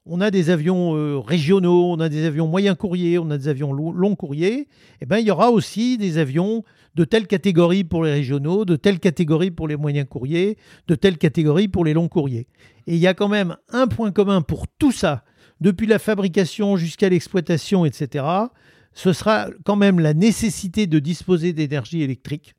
on 0.05 0.21
a 0.21 0.31
des 0.31 0.51
avions 0.51 0.97
euh, 0.97 1.19
régionaux, 1.19 1.93
on 1.93 2.01
a 2.01 2.09
des 2.09 2.25
avions 2.25 2.49
moyens 2.49 2.77
courriers, 2.77 3.19
on 3.19 3.31
a 3.31 3.39
des 3.39 3.49
avions 3.49 3.73
longs 3.73 4.17
courriers, 4.17 4.69
eh 5.01 5.07
ben, 5.07 5.19
il 5.19 5.27
y 5.27 5.31
aura 5.31 5.51
aussi 5.51 5.97
des 5.97 6.19
avions 6.19 6.65
de 6.95 7.05
telle 7.05 7.27
catégorie 7.27 7.85
pour 7.85 8.05
les 8.05 8.13
régionaux, 8.13 8.65
de 8.65 8.77
telle 8.77 8.99
catégorie 8.99 9.51
pour 9.51 9.69
les 9.69 9.77
moyens 9.77 10.07
courriers, 10.09 10.59
de 10.89 10.95
telle 10.95 11.19
catégorie 11.19 11.69
pour 11.69 11.85
les 11.85 11.95
longs 11.95 12.09
courriers. 12.09 12.49
Et 12.87 12.95
il 12.95 13.01
y 13.01 13.07
a 13.07 13.15
quand 13.15 13.29
même 13.29 13.57
un 13.71 13.87
point 13.87 14.11
commun 14.11 14.43
pour 14.43 14.67
tout 14.67 14.93
ça, 14.93 15.25
depuis 15.61 15.87
la 15.87 15.99
fabrication 15.99 16.77
jusqu'à 16.77 17.09
l'exploitation, 17.09 17.85
etc. 17.85 18.25
Ce 18.93 19.13
sera 19.13 19.49
quand 19.65 19.77
même 19.77 20.01
la 20.01 20.15
nécessité 20.15 20.87
de 20.87 20.99
disposer 20.99 21.53
d'énergie 21.53 22.03
électrique, 22.03 22.55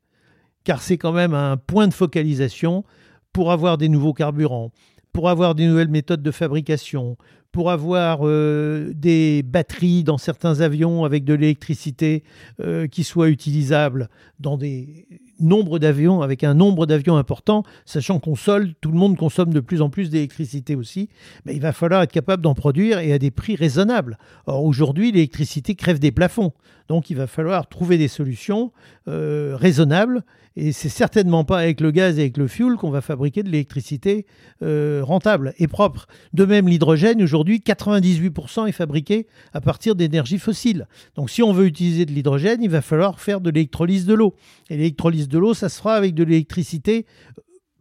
car 0.64 0.80
c'est 0.80 0.98
quand 0.98 1.12
même 1.12 1.34
un 1.34 1.58
point 1.58 1.86
de 1.86 1.94
focalisation 1.94 2.84
pour 3.32 3.52
avoir 3.52 3.76
des 3.76 3.88
nouveaux 3.88 4.14
carburants, 4.14 4.72
pour 5.14 5.30
avoir 5.30 5.54
des 5.54 5.66
nouvelles 5.66 5.88
méthodes 5.88 6.22
de 6.22 6.30
fabrication, 6.32 7.16
pour 7.52 7.70
avoir 7.70 8.18
euh, 8.22 8.92
des 8.94 9.44
batteries 9.44 10.02
dans 10.02 10.18
certains 10.18 10.60
avions 10.60 11.04
avec 11.04 11.24
de 11.24 11.34
l'électricité 11.34 12.24
euh, 12.60 12.88
qui 12.88 13.04
soit 13.04 13.28
utilisable 13.28 14.10
dans 14.40 14.58
des 14.58 15.06
nombres 15.40 15.78
d'avions, 15.78 16.22
avec 16.22 16.44
un 16.44 16.54
nombre 16.54 16.86
d'avions 16.86 17.16
important, 17.16 17.62
sachant 17.84 18.20
qu'on 18.20 18.36
solde, 18.36 18.74
tout 18.80 18.90
le 18.90 18.98
monde 18.98 19.16
consomme 19.16 19.52
de 19.52 19.60
plus 19.60 19.82
en 19.82 19.90
plus 19.90 20.10
d'électricité 20.10 20.74
aussi, 20.74 21.08
mais 21.44 21.54
il 21.54 21.60
va 21.60 21.72
falloir 21.72 22.02
être 22.02 22.12
capable 22.12 22.42
d'en 22.42 22.54
produire 22.54 22.98
et 22.98 23.12
à 23.12 23.18
des 23.18 23.30
prix 23.30 23.56
raisonnables. 23.56 24.18
Or 24.46 24.64
aujourd'hui, 24.64 25.12
l'électricité 25.12 25.74
crève 25.74 25.98
des 25.98 26.12
plafonds, 26.12 26.52
donc 26.88 27.10
il 27.10 27.16
va 27.16 27.26
falloir 27.26 27.68
trouver 27.68 27.98
des 27.98 28.08
solutions 28.08 28.72
euh, 29.08 29.56
raisonnables 29.56 30.24
et 30.56 30.72
c'est 30.72 30.88
certainement 30.88 31.44
pas 31.44 31.58
avec 31.58 31.80
le 31.80 31.90
gaz 31.90 32.18
et 32.18 32.22
avec 32.22 32.36
le 32.36 32.46
fuel 32.46 32.76
qu'on 32.76 32.90
va 32.90 33.00
fabriquer 33.00 33.42
de 33.42 33.50
l'électricité 33.50 34.24
euh, 34.62 35.00
rentable 35.02 35.52
et 35.58 35.66
propre. 35.66 36.06
De 36.32 36.44
même, 36.44 36.68
l'hydrogène, 36.68 37.20
aujourd'hui, 37.22 37.58
98% 37.58 38.68
est 38.68 38.72
fabriqué 38.72 39.26
à 39.52 39.60
partir 39.60 39.96
d'énergie 39.96 40.38
fossile. 40.38 40.86
Donc 41.16 41.30
si 41.30 41.42
on 41.42 41.52
veut 41.52 41.66
utiliser 41.66 42.06
de 42.06 42.12
l'hydrogène, 42.12 42.62
il 42.62 42.70
va 42.70 42.82
falloir 42.82 43.18
faire 43.18 43.40
de 43.40 43.50
l'électrolyse 43.50 44.06
de 44.06 44.14
l'eau. 44.14 44.34
Et 44.70 44.76
l'électrolyse 44.76 45.23
de 45.28 45.38
l'eau, 45.38 45.54
ça 45.54 45.68
se 45.68 45.78
fera 45.78 45.94
avec 45.94 46.14
de 46.14 46.24
l'électricité 46.24 47.06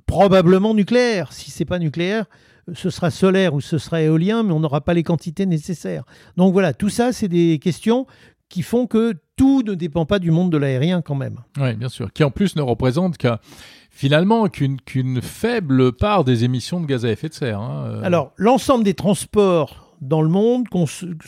probablement 0.06 0.74
nucléaire. 0.74 1.32
Si 1.34 1.52
c'est 1.52 1.66
pas 1.66 1.80
nucléaire, 1.80 2.26
ce 2.74 2.90
sera 2.90 3.12
solaire 3.12 3.54
ou 3.54 3.62
ce 3.62 3.78
sera 3.78 4.02
éolien, 4.02 4.44
mais 4.44 4.54
on 4.54 4.60
n'aura 4.60 4.82
pas 4.82 4.94
les 4.94 5.04
quantités 5.04 5.46
nécessaires. 5.46 6.04
Donc 6.38 6.54
voilà, 6.54 6.74
tout 6.74 6.90
ça, 6.90 7.12
c'est 7.12 7.28
des 7.28 7.60
questions 7.60 8.06
qui 8.50 8.62
font 8.62 8.88
que 8.88 9.16
tout 9.36 9.64
ne 9.64 9.74
dépend 9.74 10.06
pas 10.06 10.20
du 10.20 10.32
monde 10.32 10.52
de 10.52 10.58
l'aérien 10.58 11.02
quand 11.02 11.16
même. 11.16 11.40
Oui, 11.60 11.74
bien 11.74 11.90
sûr. 11.90 12.14
Qui 12.14 12.24
en 12.24 12.32
plus 12.32 12.56
ne 12.56 12.62
représente 12.62 13.18
qu'à 13.18 13.40
finalement 13.90 14.48
qu'une 14.48 15.22
faible 15.22 15.94
part 15.94 16.24
des 16.24 16.44
émissions 16.44 16.80
de 16.80 16.86
gaz 16.86 17.06
à 17.06 17.10
effet 17.10 17.30
de 17.30 17.34
serre. 17.34 17.60
Hein, 17.60 17.86
euh. 17.88 18.04
Alors, 18.04 18.32
l'ensemble 18.38 18.84
des 18.84 18.94
transports 18.94 19.96
dans 20.02 20.22
le 20.22 20.30
monde 20.30 20.68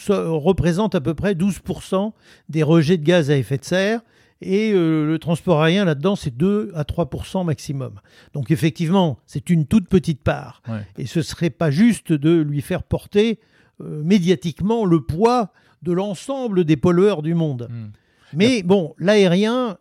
représente 0.09 0.95
à 0.95 1.01
peu 1.01 1.13
près 1.13 1.33
12% 1.33 2.11
des 2.49 2.63
rejets 2.63 2.97
de 2.97 3.03
gaz 3.03 3.31
à 3.31 3.37
effet 3.37 3.57
de 3.57 3.65
serre. 3.65 4.01
Et 4.45 4.73
euh, 4.73 5.07
le 5.07 5.17
transport 5.17 5.63
aérien, 5.63 5.85
là-dedans, 5.85 6.15
c'est 6.15 6.35
2 6.37 6.71
à 6.75 6.83
3% 6.83 7.43
maximum. 7.43 7.99
Donc 8.33 8.51
effectivement, 8.51 9.17
c'est 9.25 9.49
une 9.49 9.65
toute 9.65 9.89
petite 9.89 10.21
part. 10.21 10.61
Et 10.97 11.07
ce 11.07 11.23
serait 11.23 11.49
pas 11.49 11.71
juste 11.71 12.13
de 12.13 12.41
lui 12.41 12.61
faire 12.61 12.83
porter 12.83 13.39
euh, 13.81 14.03
médiatiquement 14.03 14.85
le 14.85 15.01
poids 15.01 15.51
de 15.81 15.91
l'ensemble 15.91 16.63
des 16.63 16.77
pollueurs 16.77 17.23
du 17.23 17.33
monde. 17.33 17.67
Hmm. 17.71 17.87
Mais 18.33 18.61
bon, 18.61 18.93
l'aérien, 18.99 19.77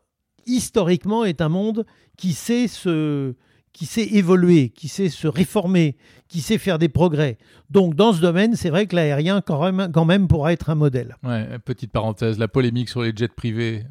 historiquement, 0.47 1.25
est 1.25 1.42
un 1.42 1.50
monde 1.50 1.85
qui 2.16 2.33
sait 2.33 2.66
se 2.66 3.35
qui 3.75 3.87
sait 3.87 4.04
évoluer, 4.04 4.68
qui 4.68 4.87
sait 4.87 5.09
se 5.09 5.26
réformer, 5.26 5.97
qui 6.28 6.40
sait 6.40 6.59
faire 6.59 6.78
des 6.78 6.88
progrès. 6.88 7.38
Donc 7.71 7.97
dans 7.97 8.12
ce 8.12 8.21
domaine, 8.21 8.54
c'est 8.54 8.71
vrai 8.71 8.87
que 8.87 8.94
l'aérien 8.94 9.40
quand 9.40 9.73
même, 9.73 9.90
quand 9.92 10.04
même 10.04 10.28
pourra 10.28 10.52
être 10.52 10.71
un 10.71 10.76
modèle. 10.76 11.16
Ouais, 11.25 11.59
petite 11.59 11.90
parenthèse, 11.90 12.38
la 12.38 12.47
polémique 12.47 12.88
sur 12.88 13.02
les 13.02 13.12
jets 13.14 13.26
privés. 13.26 13.83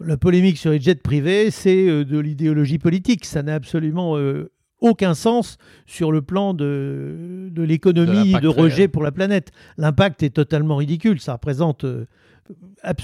La 0.00 0.16
polémique 0.16 0.56
sur 0.56 0.70
les 0.70 0.80
jets 0.80 0.94
privés, 0.96 1.50
c'est 1.50 1.88
euh, 1.88 2.04
de 2.04 2.18
l'idéologie 2.18 2.78
politique. 2.78 3.24
Ça 3.24 3.42
n'a 3.42 3.54
absolument 3.54 4.16
euh, 4.16 4.50
aucun 4.80 5.14
sens 5.14 5.58
sur 5.86 6.12
le 6.12 6.22
plan 6.22 6.54
de, 6.54 7.48
de 7.50 7.62
l'économie 7.62 8.32
de, 8.40 8.48
rejet 8.48 8.88
pour 8.88 9.02
la 9.02 9.12
planète. 9.12 9.50
L'impact 9.76 10.22
est 10.22 10.30
totalement 10.30 10.76
ridicule. 10.76 11.20
Ça 11.20 11.34
représente. 11.34 11.84
Euh, 11.84 12.06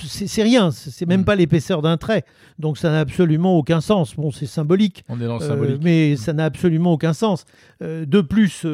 c'est 0.05 0.43
rien, 0.43 0.71
c'est 0.73 1.07
même 1.07 1.21
mm. 1.21 1.25
pas 1.25 1.37
l'épaisseur 1.37 1.83
d'un 1.83 1.97
trait. 1.97 2.25
Donc 2.59 2.79
ça 2.79 2.91
n'a 2.91 3.01
absolument 3.01 3.57
aucun 3.57 3.81
sens. 3.81 4.17
Bon, 4.17 4.31
c'est 4.31 4.47
symbolique. 4.47 5.05
On 5.09 5.21
est 5.21 5.27
dans 5.27 5.39
le 5.39 5.45
euh, 5.45 5.49
symbolique. 5.49 5.83
mais 5.83 6.17
ça 6.17 6.33
n'a 6.33 6.45
absolument 6.45 6.93
aucun 6.93 7.13
sens. 7.13 7.45
Euh, 7.83 8.07
de 8.07 8.21
plus, 8.21 8.67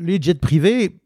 les 0.00 0.22
jets 0.22 0.34
privés, 0.34 0.96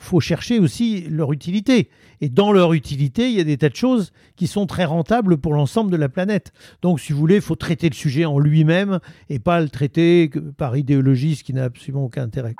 faut 0.00 0.20
chercher 0.20 0.58
aussi 0.58 1.06
leur 1.08 1.32
utilité. 1.32 1.90
Et 2.20 2.28
dans 2.28 2.52
leur 2.52 2.72
utilité, 2.72 3.28
il 3.28 3.36
y 3.36 3.40
a 3.40 3.44
des 3.44 3.58
tas 3.58 3.68
de 3.68 3.76
choses 3.76 4.12
qui 4.36 4.46
sont 4.46 4.66
très 4.66 4.84
rentables 4.84 5.38
pour 5.38 5.54
l'ensemble 5.54 5.90
de 5.90 5.96
la 5.96 6.08
planète. 6.08 6.52
Donc, 6.82 7.00
si 7.00 7.12
vous 7.12 7.18
voulez, 7.18 7.36
il 7.36 7.40
faut 7.40 7.56
traiter 7.56 7.88
le 7.88 7.94
sujet 7.94 8.24
en 8.24 8.38
lui-même 8.38 9.00
et 9.28 9.38
pas 9.38 9.60
le 9.60 9.68
traiter 9.68 10.30
par 10.56 10.76
idéologie, 10.76 11.36
ce 11.36 11.44
qui 11.44 11.52
n'a 11.52 11.64
absolument 11.64 12.04
aucun 12.04 12.22
intérêt. 12.22 12.54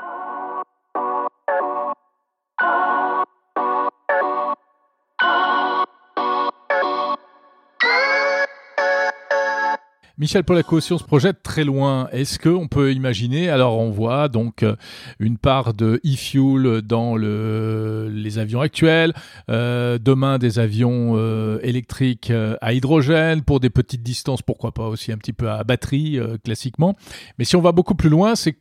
Michel 10.20 10.44
Polaco, 10.44 10.80
si 10.80 10.92
on 10.92 10.98
se 10.98 11.04
projette 11.04 11.42
très 11.42 11.64
loin, 11.64 12.06
est-ce 12.12 12.38
qu'on 12.38 12.68
peut 12.68 12.92
imaginer, 12.92 13.48
alors 13.48 13.78
on 13.78 13.90
voit 13.90 14.28
donc 14.28 14.62
euh, 14.62 14.76
une 15.18 15.38
part 15.38 15.72
de 15.72 15.98
e-fuel 16.04 16.82
dans 16.82 17.16
le, 17.16 18.10
les 18.12 18.38
avions 18.38 18.60
actuels, 18.60 19.14
euh, 19.48 19.96
demain 19.98 20.36
des 20.36 20.58
avions 20.58 21.14
euh, 21.16 21.58
électriques 21.62 22.30
à 22.60 22.74
hydrogène 22.74 23.40
pour 23.40 23.60
des 23.60 23.70
petites 23.70 24.02
distances, 24.02 24.42
pourquoi 24.42 24.72
pas 24.72 24.88
aussi 24.88 25.10
un 25.10 25.16
petit 25.16 25.32
peu 25.32 25.48
à 25.48 25.64
batterie 25.64 26.18
classiquement. 26.44 26.96
Mais 27.38 27.46
si 27.46 27.56
on 27.56 27.62
va 27.62 27.72
beaucoup 27.72 27.94
plus 27.94 28.10
loin, 28.10 28.34
c'est 28.36 28.58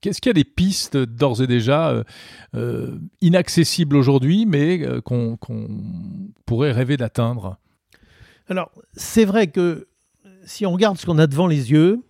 Qu'est-ce 0.00 0.22
qu'il 0.22 0.30
y 0.30 0.32
a 0.32 0.32
des 0.32 0.44
pistes 0.44 0.96
d'ores 0.96 1.42
et 1.42 1.46
déjà 1.46 2.02
inaccessibles 3.20 3.96
aujourd'hui, 3.96 4.46
mais 4.46 4.82
qu'on 5.04 5.38
pourrait 6.46 6.72
rêver 6.72 6.96
d'atteindre? 6.96 7.58
Alors, 8.48 8.72
c'est 8.94 9.26
vrai 9.26 9.48
que 9.48 9.88
si 10.44 10.66
on 10.66 10.72
regarde 10.72 10.98
ce 10.98 11.06
qu'on 11.06 11.18
a 11.18 11.26
devant 11.26 11.46
les 11.46 11.70
yeux, 11.70 12.00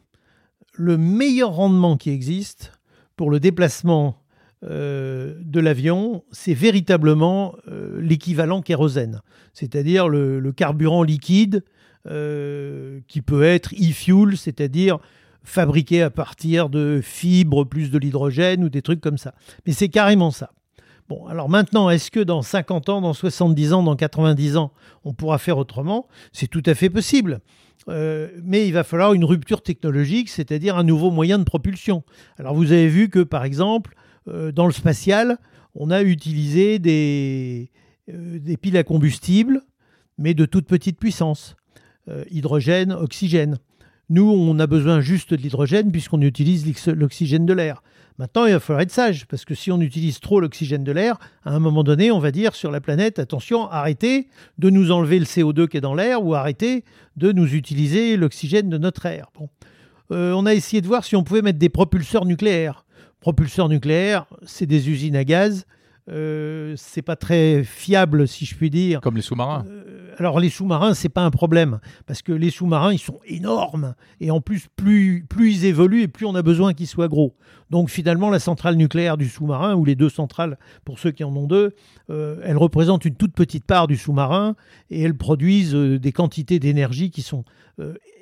le 0.75 0.96
meilleur 0.96 1.52
rendement 1.52 1.96
qui 1.96 2.10
existe 2.10 2.72
pour 3.16 3.30
le 3.30 3.40
déplacement 3.40 4.16
euh, 4.64 5.34
de 5.40 5.60
l'avion, 5.60 6.25
c'est 6.32 6.54
véritablement 6.54 7.54
euh, 7.68 8.00
l'équivalent 8.00 8.62
kérosène, 8.62 9.22
c'est-à-dire 9.52 10.08
le, 10.08 10.52
carburant 10.52 11.02
liquide 11.02 11.64
euh, 12.08 13.00
qui 13.08 13.22
peut 13.22 13.42
être 13.42 13.75
e-fuel, 13.75 14.37
c'est-à-dire 14.37 14.99
fabriqué 15.42 16.02
à 16.02 16.10
partir 16.10 16.68
de 16.68 17.00
fibres 17.02 17.64
plus 17.64 17.90
de 17.90 17.99
l'hydrogène 17.99 18.62
ou 18.62 18.68
des 18.68 18.82
trucs 18.82 19.00
comme 19.00 19.18
ça. 19.18 19.34
Mais 19.66 19.72
c'est 19.72 19.88
carrément 19.88 20.30
ça. 20.30 20.50
Bon, 21.08 21.26
alors 21.26 21.49
maintenant, 21.49 21.90
est-ce 21.90 22.10
que 22.10 22.20
dans 22.20 22.42
50 22.42 22.88
ans, 22.88 23.00
dans 23.00 23.14
70 23.14 23.72
ans, 23.72 23.82
dans 23.82 23.96
90 23.96 24.56
ans, 24.56 24.72
on 25.04 25.12
pourra 25.12 25.38
faire 25.38 25.58
autrement? 25.58 26.06
C'est 26.32 26.46
tout 26.46 26.62
à 26.66 26.75
fait 26.75 26.90
possible. 26.90 27.40
Euh, 27.88 28.28
mais 28.42 28.66
il 28.66 28.72
va 28.72 28.84
falloir 28.84 29.14
une 29.14 29.25
rupture 29.25 29.62
technologique, 29.62 30.28
c'est-à-dire 30.28 30.76
un 30.76 30.84
nouveau 30.84 31.10
moyen 31.10 31.38
de 31.38 31.44
propulsion. 31.44 32.02
Alors 32.38 32.54
vous 32.54 32.72
avez 32.72 32.88
vu 32.88 33.08
que, 33.08 33.20
par 33.20 33.44
exemple, 33.44 33.94
euh, 34.28 34.52
dans 34.52 34.66
le 34.66 34.72
spatial, 34.72 35.38
on 35.75 35.90
a 35.90 36.02
utilisé 36.02 36.78
euh, 36.78 38.38
des 38.38 38.56
piles 38.56 38.76
à 38.76 38.84
combustible, 38.84 39.62
mais 40.18 40.34
de 40.34 40.44
toute 40.44 40.66
petite 40.66 40.99
puissance. 40.99 41.56
hydrogène, 42.30 42.92
oxygène. 42.92 43.58
Nous, 44.08 44.28
on 44.28 44.58
a 44.58 44.66
besoin 44.66 45.00
juste 45.00 45.32
de 45.32 45.40
l'hydrogène 45.40 45.92
puisqu'on 45.92 46.20
utilise 46.20 46.66
l'oxygène 46.88 47.46
de 47.46 47.52
l'air. 47.52 47.82
Maintenant, 48.20 48.44
il 48.44 48.52
va 48.52 48.60
falloir 48.60 48.82
être 48.82 48.90
sage, 48.90 49.26
parce 49.28 49.46
que 49.46 49.54
si 49.54 49.72
on 49.72 49.80
utilise 49.80 50.20
trop 50.20 50.40
l'oxygène 50.40 50.84
de 50.84 50.92
l'air, 50.92 51.16
à 51.42 51.54
un 51.54 51.58
moment 51.58 51.82
donné, 51.82 52.10
on 52.10 52.18
va 52.18 52.32
dire 52.32 52.54
sur 52.54 52.70
la 52.70 52.82
planète, 52.82 53.18
attention, 53.18 53.66
arrêtez 53.70 54.28
de 54.58 54.68
nous 54.68 54.90
enlever 54.90 55.18
le 55.18 55.24
CO2 55.24 55.68
qui 55.68 55.78
est 55.78 55.80
dans 55.80 55.94
l'air, 55.94 56.22
ou 56.22 56.34
arrêtez 56.34 56.84
de 57.16 57.32
nous 57.32 57.54
utiliser 57.54 58.18
l'oxygène 58.18 58.68
de 58.68 58.76
notre 58.76 59.06
air. 59.06 59.30
Bon. 59.34 59.48
Euh, 60.12 60.34
on 60.34 60.44
a 60.44 60.52
essayé 60.52 60.82
de 60.82 60.86
voir 60.86 61.02
si 61.02 61.16
on 61.16 61.24
pouvait 61.24 61.40
mettre 61.40 61.58
des 61.58 61.70
propulseurs 61.70 62.26
nucléaires. 62.26 62.84
Propulseurs 63.20 63.70
nucléaires, 63.70 64.26
c'est 64.42 64.66
des 64.66 64.90
usines 64.90 65.16
à 65.16 65.24
gaz 65.24 65.64
euh, 66.10 66.74
c'est 66.76 67.02
pas 67.02 67.14
très 67.14 67.62
fiable, 67.62 68.26
si 68.26 68.44
je 68.44 68.56
puis 68.56 68.70
dire. 68.70 69.00
Comme 69.00 69.16
les 69.16 69.22
sous-marins. 69.22 69.64
Euh, 69.68 70.12
alors 70.18 70.40
les 70.40 70.50
sous-marins, 70.50 70.94
c'est 70.94 71.08
pas 71.08 71.22
un 71.22 71.30
problème 71.30 71.78
parce 72.06 72.22
que 72.22 72.32
les 72.32 72.50
sous-marins, 72.50 72.92
ils 72.92 72.98
sont 72.98 73.20
énormes 73.26 73.94
et 74.20 74.30
en 74.30 74.40
plus, 74.40 74.66
plus, 74.74 75.24
plus 75.28 75.52
ils 75.52 75.64
évoluent 75.66 76.02
et 76.02 76.08
plus 76.08 76.26
on 76.26 76.34
a 76.34 76.42
besoin 76.42 76.74
qu'ils 76.74 76.88
soient 76.88 77.08
gros. 77.08 77.36
Donc 77.70 77.90
finalement, 77.90 78.30
la 78.30 78.38
centrale 78.38 78.76
nucléaire 78.76 79.16
du 79.16 79.28
sous-marin 79.28 79.74
ou 79.74 79.84
les 79.84 79.94
deux 79.94 80.08
centrales, 80.08 80.58
pour 80.84 80.98
ceux 80.98 81.10
qui 81.10 81.24
en 81.24 81.34
ont 81.36 81.46
deux, 81.46 81.74
euh, 82.10 82.36
elles 82.44 82.56
représentent 82.56 83.04
une 83.04 83.14
toute 83.14 83.32
petite 83.32 83.64
part 83.64 83.86
du 83.86 83.96
sous-marin 83.96 84.56
et 84.90 85.02
elles 85.02 85.16
produisent 85.16 85.74
des 85.74 86.12
quantités 86.12 86.58
d'énergie 86.58 87.10
qui 87.10 87.22
sont 87.22 87.44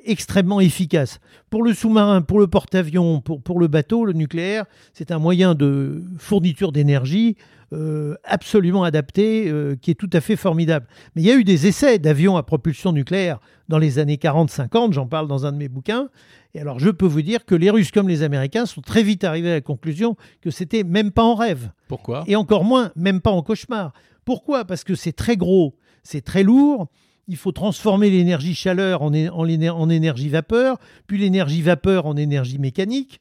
extrêmement 0.04 0.60
efficaces. 0.60 1.20
Pour 1.50 1.62
le 1.62 1.74
sous-marin, 1.74 2.22
pour 2.22 2.38
le 2.38 2.46
porte-avions, 2.46 3.20
pour, 3.20 3.60
le 3.60 3.68
bateau, 3.68 4.04
le 4.04 4.12
nucléaire, 4.12 4.64
c'est 4.92 5.10
un 5.10 5.18
moyen 5.18 5.54
de 5.54 6.02
fourniture 6.18 6.72
d'énergie 6.72 7.36
euh, 7.74 8.14
absolument 8.24 8.82
adapté, 8.82 9.50
euh, 9.50 9.76
qui 9.80 9.90
est 9.90 9.94
tout 9.94 10.08
à 10.14 10.22
fait 10.22 10.36
formidable. 10.36 10.86
Mais 11.14 11.22
il 11.22 11.28
y 11.28 11.30
a 11.30 11.36
eu 11.36 11.44
des 11.44 11.66
essais 11.66 11.98
d'avions 11.98 12.36
à 12.38 12.42
propulsion 12.42 12.92
nucléaire 12.92 13.40
dans 13.68 13.78
les 13.78 13.98
années 13.98 14.16
40-50, 14.16 14.92
j'en 14.92 15.06
parle 15.06 15.28
dans 15.28 15.46
un 15.46 15.52
de 15.52 15.56
mes 15.56 15.68
bouquins. 15.68 16.08
Et 16.54 16.60
alors 16.60 16.78
je 16.78 16.90
peux 16.90 17.06
vous 17.06 17.22
dire 17.22 17.44
que 17.44 17.54
les 17.54 17.70
Russes 17.70 17.90
comme 17.90 18.08
les 18.08 18.22
Américains 18.22 18.66
sont 18.66 18.80
très 18.80 19.02
vite 19.02 19.24
arrivés 19.24 19.50
à 19.50 19.54
la 19.54 19.60
conclusion 19.60 20.16
que 20.40 20.50
c'était 20.50 20.84
même 20.84 21.10
pas 21.10 21.22
en 21.22 21.34
rêve. 21.34 21.70
Pourquoi? 21.88 22.24
Et 22.26 22.36
encore 22.36 22.64
moins, 22.64 22.92
même 22.96 23.20
pas 23.20 23.30
en 23.30 23.42
cauchemar. 23.42 23.92
Pourquoi? 24.24 24.64
Parce 24.64 24.84
que 24.84 24.94
c'est 24.94 25.12
très 25.12 25.36
gros, 25.36 25.76
c'est 26.02 26.22
très 26.22 26.42
lourd. 26.42 26.88
Il 27.26 27.36
faut 27.36 27.52
transformer 27.52 28.08
l'énergie 28.08 28.54
chaleur 28.54 29.02
en, 29.02 29.12
en 29.14 29.90
énergie 29.90 30.28
vapeur, 30.30 30.78
puis 31.06 31.18
l'énergie 31.18 31.60
vapeur 31.60 32.06
en 32.06 32.16
énergie 32.16 32.58
mécanique. 32.58 33.20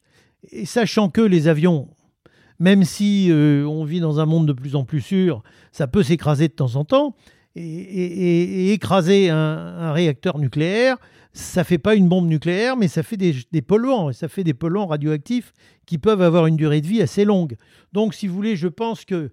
Et 0.52 0.66
sachant 0.66 1.10
que 1.10 1.22
les 1.22 1.50
avions 1.50 1.90
même 2.60 2.84
si 2.84 3.28
euh, 3.30 3.66
on 3.66 3.84
vit 3.84 4.00
dans 4.00 4.20
un 4.20 4.26
monde 4.26 4.48
de 4.48 4.54
plus 4.54 4.76
en 4.76 4.84
plus 4.84 5.02
sûr, 5.02 5.44
ça 5.72 5.88
peut 5.88 6.04
s'écraser 6.04 6.48
de 6.48 6.54
temps 6.54 6.76
en 6.76 6.86
temps. 6.86 7.16
Et, 7.58 8.74
écraser 8.74 9.30
un, 9.30 9.92
réacteur 9.92 10.38
nucléaire, 10.38 10.98
ça 11.34 11.64
fait 11.64 11.78
pas 11.78 11.96
une 11.96 12.08
bombe 12.08 12.28
nucléaire, 12.28 12.78
mais 12.78 12.88
ça 12.88 13.04
fait 13.04 13.18
des, 13.18 13.62
polluants, 13.62 14.10
et 14.10 14.14
ça 14.14 14.28
fait 14.28 14.44
des 14.44 14.54
polluants 14.54 14.88
radioactifs 14.88 15.54
qui 15.86 15.98
peuvent 15.98 16.22
avoir 16.22 16.48
une 16.48 16.56
durée 16.56 16.82
de 16.82 16.88
vie 16.88 17.02
assez 17.02 17.26
longue. 17.26 17.56
Donc, 17.94 18.14
si 18.14 18.28
vous 18.28 18.36
voulez, 18.36 18.56
je 18.56 18.68
pense 18.68 19.06
que 19.06 19.32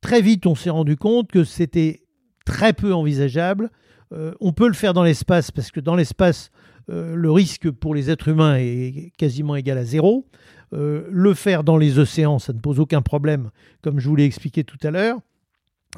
très 0.00 0.20
vite, 0.20 0.46
on 0.46 0.54
s'est 0.54 0.70
rendu 0.70 0.96
compte 0.96 1.30
que 1.30 1.44
c'était 1.44 2.02
très 2.44 2.72
peu 2.72 2.94
envisageable. 2.94 3.70
Euh, 4.12 4.32
on 4.40 4.52
peut 4.52 4.68
le 4.68 4.74
faire 4.74 4.94
dans 4.94 5.02
l'espace, 5.02 5.50
parce 5.50 5.70
que 5.70 5.80
dans 5.80 5.96
l'espace, 5.96 6.50
euh, 6.90 7.16
le 7.16 7.30
risque 7.30 7.70
pour 7.70 7.94
les 7.94 8.10
êtres 8.10 8.28
humains 8.28 8.56
est 8.56 9.12
quasiment 9.18 9.56
égal 9.56 9.78
à 9.78 9.84
zéro. 9.84 10.26
Euh, 10.72 11.06
le 11.10 11.34
faire 11.34 11.64
dans 11.64 11.76
les 11.76 11.98
océans, 11.98 12.38
ça 12.38 12.52
ne 12.52 12.58
pose 12.58 12.80
aucun 12.80 13.02
problème, 13.02 13.50
comme 13.82 13.98
je 13.98 14.08
vous 14.08 14.16
l'ai 14.16 14.24
expliqué 14.24 14.64
tout 14.64 14.78
à 14.82 14.90
l'heure. 14.90 15.18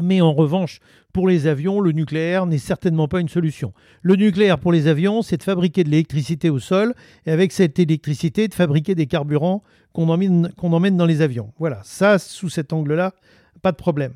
Mais 0.01 0.21
en 0.21 0.33
revanche, 0.33 0.81
pour 1.13 1.29
les 1.29 1.47
avions, 1.47 1.81
le 1.81 1.93
nucléaire 1.93 2.47
n'est 2.47 2.59
certainement 2.59 3.09
pas 3.09 3.21
une 3.21 3.29
solution. 3.29 3.73
Le 4.03 4.17
nucléaire 4.17 4.59
pour 4.59 4.73
les 4.73 4.87
avions, 4.87 5.23
c'est 5.23 5.37
de 5.37 5.43
fabriquer 5.43 5.85
de 5.85 5.91
l'électricité 5.91 6.51
au 6.51 6.59
sol 6.59 6.95
et 7.27 7.31
avec 7.31 7.53
cette 7.53 7.79
électricité, 7.79 8.49
de 8.49 8.55
fabriquer 8.55 8.95
des 8.95 9.07
carburants 9.07 9.63
qu'on 9.93 10.09
emmène, 10.09 10.97
dans 10.97 11.07
les 11.07 11.23
avions. 11.23 11.53
Voilà, 11.59 11.81
ça, 11.85 12.19
sous 12.19 12.49
cet 12.49 12.73
angle-là, 12.73 13.15
pas 13.63 13.73
de 13.73 13.77
problème. 13.77 14.13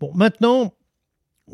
Bon, 0.00 0.10
maintenant, 0.14 0.72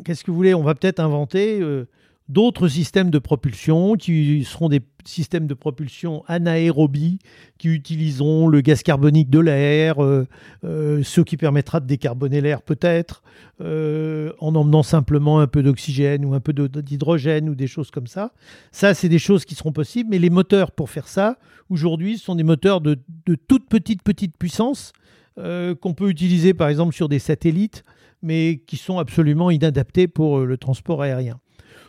qu'est-ce 0.05 0.23
que 0.23 0.31
vous 0.31 0.37
voulez? 0.37 0.53
On 0.53 0.63
va 0.63 0.75
peut-être 0.75 0.99
inventer 0.99 1.59
euh, 1.59 1.87
d'autres 2.29 2.67
systèmes 2.67 3.09
de 3.09 3.19
propulsion 3.19 3.95
qui 3.95 4.43
seront 4.45 4.69
des 4.69 4.81
systèmes 5.05 5.47
de 5.47 5.53
propulsion 5.53 6.23
anaérobie 6.27 7.19
qui 7.57 7.67
utiliseront 7.67 8.47
le 8.47 8.61
gaz 8.61 8.83
carbonique 8.83 9.29
de 9.29 9.39
l'air, 9.39 10.01
euh, 10.01 10.25
euh, 10.63 11.03
ce 11.03 11.21
qui 11.21 11.35
permettra 11.35 11.79
de 11.81 11.85
décarboner 11.85 12.39
l'air 12.39 12.61
peut-être, 12.61 13.23
euh, 13.61 14.31
en 14.39 14.55
emmenant 14.55 14.83
simplement 14.83 15.39
un 15.39 15.47
peu 15.47 15.63
d'oxygène 15.63 16.23
ou 16.23 16.33
un 16.33 16.39
peu 16.39 16.53
d'hydrogène 16.53 17.49
ou 17.49 17.55
des 17.55 17.67
choses 17.67 17.91
comme 17.91 18.07
ça. 18.07 18.31
Ça, 18.71 18.93
c'est 18.93 19.09
des 19.09 19.19
choses 19.19 19.43
qui 19.43 19.55
seront 19.55 19.73
possibles, 19.73 20.09
mais 20.09 20.19
les 20.19 20.29
moteurs 20.29 20.71
pour 20.71 20.89
faire 20.89 21.07
ça, 21.07 21.37
aujourd'hui, 21.69 22.17
sont 22.17 22.35
des 22.35 22.43
moteurs 22.43 22.79
de, 22.79 22.99
de 23.25 23.35
toute 23.35 23.67
petite, 23.67 24.01
petite 24.01 24.37
puissance 24.37 24.93
qu'on 25.35 25.95
peut 25.95 26.11
utiliser 26.11 26.53
par 26.53 26.69
exemple 26.69 26.93
sur 26.93 27.09
des 27.09 27.17
satellites, 27.17 27.83
mais 28.21 28.61
qui 28.67 28.77
sont 28.77 28.99
absolument 28.99 29.49
inadaptés 29.49 30.07
pour 30.07 30.41
le 30.41 30.57
transport 30.57 31.01
aérien. 31.01 31.39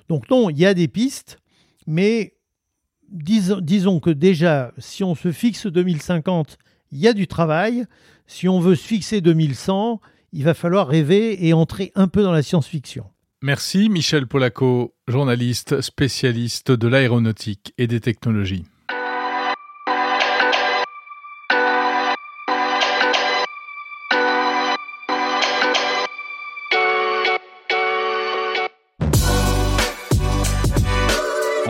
Donc 0.08 0.30
non, 0.30 0.50
il 0.50 0.58
y 0.58 0.66
a 0.66 0.74
des 0.74 0.88
pistes, 0.88 1.38
mais 1.86 2.34
disons, 3.10 4.00
que 4.00 4.10
déjà, 4.10 4.72
si 4.78 5.04
on 5.04 5.14
se 5.14 5.32
fixe 5.32 5.66
2050, 5.66 6.58
il 6.92 6.98
y 6.98 7.08
a 7.08 7.12
du 7.12 7.26
travail. 7.26 7.84
Si 8.26 8.48
on 8.48 8.60
veut 8.60 8.74
se 8.74 8.86
fixer 8.86 9.20
2100, 9.20 10.00
il 10.32 10.44
va 10.44 10.54
falloir 10.54 10.88
rêver 10.88 11.46
et 11.46 11.52
entrer 11.52 11.92
un 11.94 12.08
peu 12.08 12.22
dans 12.22 12.32
la 12.32 12.42
science-fiction. 12.42 13.04
Merci 13.42 13.90
Michel 13.90 14.26
Polaco, 14.26 14.94
journaliste 15.06 15.82
spécialiste 15.82 16.72
de 16.72 16.88
l'aéronautique 16.88 17.74
et 17.76 17.86
des 17.86 18.00
technologies. 18.00 18.64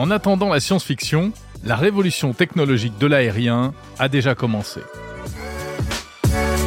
En 0.04 0.10
attendant 0.10 0.50
la 0.50 0.60
science-fiction, 0.60 1.32
la 1.64 1.76
révolution 1.76 2.34
technologique 2.34 2.98
de 2.98 3.06
l'aérien 3.06 3.72
a 3.98 4.10
déjà 4.10 4.34
commencé. 4.34 4.80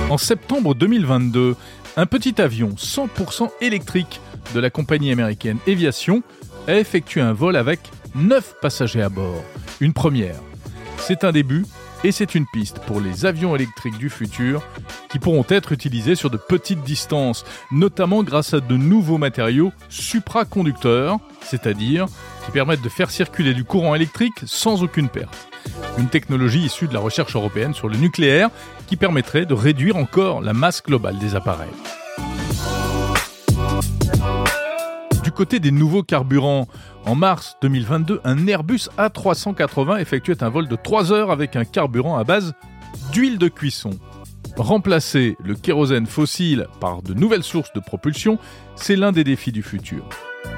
En 0.10 0.18
septembre 0.18 0.74
2022, 0.74 1.56
un 1.98 2.06
petit 2.08 2.42
avion 2.42 2.70
100% 2.70 3.52
électrique 3.62 4.22
de 4.56 4.60
la 4.60 4.72
compagnie 4.72 5.12
américaine 5.12 5.60
Aviation 5.68 6.24
a 6.68 6.80
effectué 6.80 7.22
un 7.22 7.34
vol 7.34 7.58
avec 7.58 7.82
9 8.16 8.56
passagers 8.60 9.04
à 9.04 9.10
bord. 9.10 9.44
Une 9.82 9.94
première. 9.94 10.40
C'est 10.98 11.24
un 11.24 11.32
début 11.32 11.64
et 12.04 12.12
c'est 12.12 12.36
une 12.36 12.46
piste 12.46 12.80
pour 12.80 13.02
les 13.02 13.26
avions 13.26 13.56
électriques 13.56 13.98
du 13.98 14.10
futur 14.10 14.62
qui 15.10 15.20
pourront 15.20 15.46
être 15.50 15.72
utilisés 15.72 16.16
sur 16.16 16.30
de 16.30 16.38
petites 16.38 16.84
distances, 16.84 17.46
notamment 17.72 18.24
grâce 18.24 18.54
à 18.54 18.60
de 18.60 18.78
nouveaux 18.78 19.18
matériaux 19.18 19.72
supraconducteurs, 19.90 21.18
c'est-à-dire 21.42 22.06
qui 22.46 22.52
permettent 22.52 22.82
de 22.82 22.90
faire 22.90 23.10
circuler 23.10 23.54
du 23.54 23.64
courant 23.64 23.96
électrique 23.96 24.40
sans 24.46 24.84
aucune 24.84 25.10
perte. 25.10 25.50
Une 25.98 26.08
technologie 26.08 26.66
issue 26.66 26.88
de 26.88 26.94
la 26.94 27.00
recherche 27.00 27.36
européenne 27.36 27.74
sur 27.74 27.90
le 27.90 27.98
nucléaire 27.98 28.50
qui 28.88 28.96
permettrait 28.96 29.46
de 29.46 29.54
réduire 29.54 29.98
encore 29.98 30.42
la 30.42 30.54
masse 30.54 30.84
globale 30.84 31.18
des 31.18 31.36
appareils. 31.36 31.70
Du 35.24 35.32
côté 35.32 35.60
des 35.60 35.72
nouveaux 35.72 36.04
carburants, 36.04 36.68
en 37.08 37.16
mars 37.16 37.56
2022, 37.62 38.20
un 38.26 38.48
Airbus 38.48 38.90
A380 38.98 40.02
effectuait 40.02 40.44
un 40.44 40.50
vol 40.50 40.68
de 40.68 40.76
3 40.76 41.14
heures 41.14 41.32
avec 41.32 41.56
un 41.56 41.64
carburant 41.64 42.18
à 42.18 42.26
base 42.26 42.54
d'huile 43.14 43.38
de 43.38 43.48
cuisson. 43.48 43.92
Remplacer 44.58 45.38
le 45.44 45.56
kérosène 45.56 46.06
fossile 46.06 46.68
par 46.82 47.02
de 47.02 47.14
nouvelles 47.14 47.44
sources 47.44 47.72
de 47.74 47.80
propulsion, 47.80 48.40
c'est 48.76 48.98
l'un 48.98 49.14
des 49.14 49.24
défis 49.24 49.54
du 49.54 49.64
futur. 49.64 50.10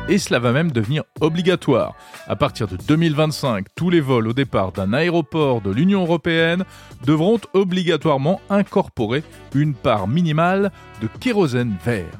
Et 0.07 0.17
cela 0.17 0.39
va 0.39 0.51
même 0.51 0.71
devenir 0.71 1.03
obligatoire. 1.21 1.93
À 2.27 2.35
partir 2.35 2.67
de 2.67 2.77
2025, 2.77 3.67
tous 3.75 3.91
les 3.91 4.01
vols 4.01 4.27
au 4.27 4.33
départ 4.33 4.71
d'un 4.71 4.93
aéroport 4.93 5.61
de 5.61 5.69
l'Union 5.69 6.01
européenne 6.01 6.63
devront 7.05 7.39
obligatoirement 7.53 8.41
incorporer 8.49 9.23
une 9.53 9.75
part 9.75 10.07
minimale 10.07 10.71
de 11.01 11.07
kérosène 11.19 11.75
vert. 11.85 12.19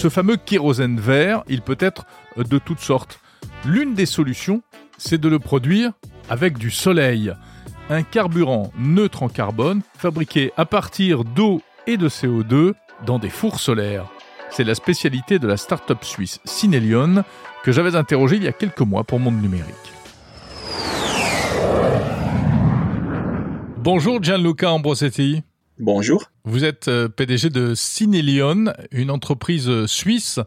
Ce 0.00 0.08
fameux 0.08 0.36
kérosène 0.36 0.98
vert, 0.98 1.42
il 1.48 1.60
peut 1.60 1.76
être 1.78 2.06
de 2.48 2.58
toutes 2.58 2.80
sortes. 2.80 3.20
L'une 3.64 3.94
des 3.94 4.06
solutions, 4.06 4.62
c'est 4.98 5.20
de 5.20 5.28
le 5.28 5.38
produire 5.38 5.92
avec 6.28 6.58
du 6.58 6.70
soleil. 6.70 7.32
un 7.88 8.02
carburant 8.02 8.72
neutre 8.78 9.24
en 9.24 9.28
carbone 9.28 9.82
fabriqué 9.98 10.52
à 10.56 10.64
partir 10.64 11.24
d'eau 11.24 11.60
et 11.88 11.96
de 11.96 12.08
CO2 12.08 12.74
dans 13.04 13.18
des 13.18 13.30
fours 13.30 13.58
solaires. 13.58 14.06
C'est 14.50 14.64
la 14.64 14.74
spécialité 14.74 15.38
de 15.38 15.48
la 15.48 15.56
start-up 15.56 16.04
suisse 16.04 16.40
Synelion 16.44 17.24
que 17.64 17.72
j'avais 17.72 17.96
interrogé 17.96 18.36
il 18.36 18.44
y 18.44 18.48
a 18.48 18.52
quelques 18.52 18.80
mois 18.80 19.04
pour 19.04 19.18
Monde 19.18 19.40
Numérique. 19.40 19.74
Bonjour 23.78 24.22
Gianluca 24.22 24.70
Ambrosetti. 24.70 25.42
Bonjour. 25.82 26.30
Vous 26.44 26.66
êtes 26.66 26.88
euh, 26.88 27.08
PDG 27.08 27.48
de 27.48 27.74
Synelion, 27.74 28.66
une 28.90 29.10
entreprise 29.10 29.86
suisse 29.86 30.38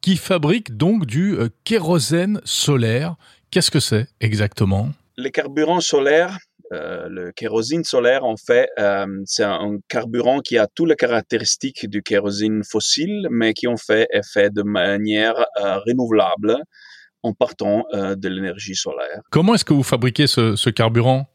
qui 0.00 0.16
fabrique 0.16 0.76
donc 0.76 1.06
du 1.06 1.38
euh, 1.38 1.48
kérosène 1.62 2.40
solaire. 2.42 3.14
Qu'est-ce 3.52 3.70
que 3.70 3.78
c'est 3.78 4.08
exactement? 4.20 4.88
Le 5.16 5.28
carburant 5.28 5.78
solaire, 5.78 6.38
euh, 6.72 7.06
le 7.08 7.30
kérosène 7.30 7.84
solaire, 7.84 8.24
en 8.24 8.34
fait, 8.36 8.68
c'est 9.26 9.44
un 9.44 9.78
carburant 9.88 10.40
qui 10.40 10.58
a 10.58 10.66
toutes 10.66 10.88
les 10.88 10.96
caractéristiques 10.96 11.88
du 11.88 12.02
kérosène 12.02 12.64
fossile, 12.64 13.28
mais 13.30 13.54
qui 13.54 13.68
en 13.68 13.76
fait 13.76 14.08
est 14.10 14.26
fait 14.26 14.52
de 14.52 14.62
manière 14.62 15.46
renouvelable 15.86 16.56
en 17.22 17.32
partant 17.32 17.84
de 17.92 18.28
l'énergie 18.28 18.74
solaire. 18.74 19.20
Comment 19.30 19.54
est-ce 19.54 19.64
que 19.64 19.74
vous 19.74 19.82
fabriquez 19.84 20.26
ce 20.26 20.70
carburant? 20.70 21.28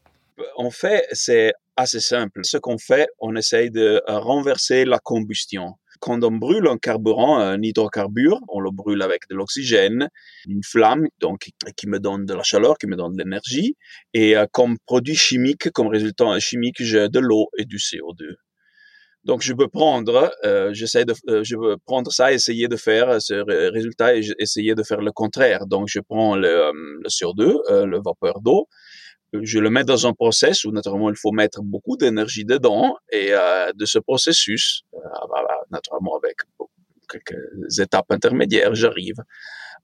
En 0.56 0.70
fait, 0.70 1.06
c'est 1.12 1.52
assez 1.76 2.00
simple. 2.00 2.40
Ce 2.42 2.56
qu'on 2.56 2.78
fait, 2.78 3.08
on 3.20 3.36
essaye 3.36 3.70
de 3.70 4.02
euh, 4.08 4.18
renverser 4.18 4.84
la 4.84 4.98
combustion. 4.98 5.74
Quand 6.00 6.22
on 6.24 6.32
brûle 6.32 6.66
un 6.66 6.76
carburant, 6.76 7.38
un 7.38 7.62
hydrocarbure, 7.62 8.38
on 8.48 8.60
le 8.60 8.70
brûle 8.70 9.02
avec 9.02 9.22
de 9.30 9.34
l'oxygène, 9.34 10.08
une 10.46 10.62
flamme, 10.62 11.06
donc 11.20 11.48
qui 11.76 11.86
me 11.88 11.98
donne 11.98 12.26
de 12.26 12.34
la 12.34 12.42
chaleur, 12.42 12.76
qui 12.76 12.86
me 12.86 12.96
donne 12.96 13.14
de 13.14 13.22
l'énergie, 13.22 13.76
et 14.12 14.36
euh, 14.36 14.46
comme 14.52 14.76
produit 14.86 15.14
chimique, 15.14 15.70
comme 15.70 15.86
résultat 15.88 16.38
chimique, 16.38 16.76
j'ai 16.80 17.08
de 17.08 17.18
l'eau 17.18 17.48
et 17.58 17.64
du 17.64 17.76
CO2. 17.76 18.34
Donc 19.24 19.42
je 19.42 19.52
peux 19.54 19.68
prendre, 19.68 20.30
euh, 20.44 20.72
j'essaie 20.72 21.04
de, 21.04 21.14
je 21.42 21.56
peux 21.56 21.76
prendre 21.84 22.12
ça, 22.12 22.32
essayer 22.32 22.68
de 22.68 22.76
faire 22.76 23.20
ce 23.20 23.34
résultat 23.72 24.16
et 24.16 24.20
essayer 24.38 24.74
de 24.74 24.82
faire 24.84 25.00
le 25.00 25.10
contraire. 25.10 25.66
Donc 25.66 25.88
je 25.88 25.98
prends 25.98 26.36
le, 26.36 26.70
le 27.02 27.08
CO2, 27.08 27.84
le 27.86 27.96
vapeur 27.96 28.40
d'eau, 28.40 28.68
je 29.42 29.58
le 29.58 29.70
mets 29.70 29.84
dans 29.84 30.06
un 30.06 30.12
process 30.12 30.64
où 30.64 30.70
naturellement 30.70 31.10
il 31.10 31.16
faut 31.16 31.32
mettre 31.32 31.62
beaucoup 31.62 31.96
d'énergie 31.96 32.44
dedans 32.44 32.96
et 33.10 33.28
euh, 33.30 33.72
de 33.74 33.84
ce 33.84 33.98
processus, 33.98 34.82
euh, 34.94 34.98
bah, 35.28 35.42
bah, 35.46 35.60
naturellement 35.70 36.16
avec 36.16 36.36
quelques 37.08 37.78
étapes 37.78 38.10
intermédiaires, 38.10 38.74
j'arrive 38.74 39.16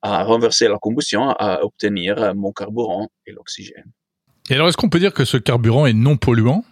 à 0.02 0.24
renverser 0.24 0.66
la 0.66 0.78
combustion, 0.78 1.30
à 1.30 1.62
obtenir 1.62 2.34
mon 2.34 2.52
carburant 2.52 3.08
et 3.26 3.32
l'oxygène. 3.32 3.92
Et 4.50 4.54
alors 4.54 4.68
est-ce 4.68 4.76
qu'on 4.76 4.88
peut 4.88 4.98
dire 4.98 5.14
que 5.14 5.24
ce 5.24 5.36
carburant 5.36 5.86
est 5.86 5.92
non 5.92 6.16
polluant? 6.16 6.64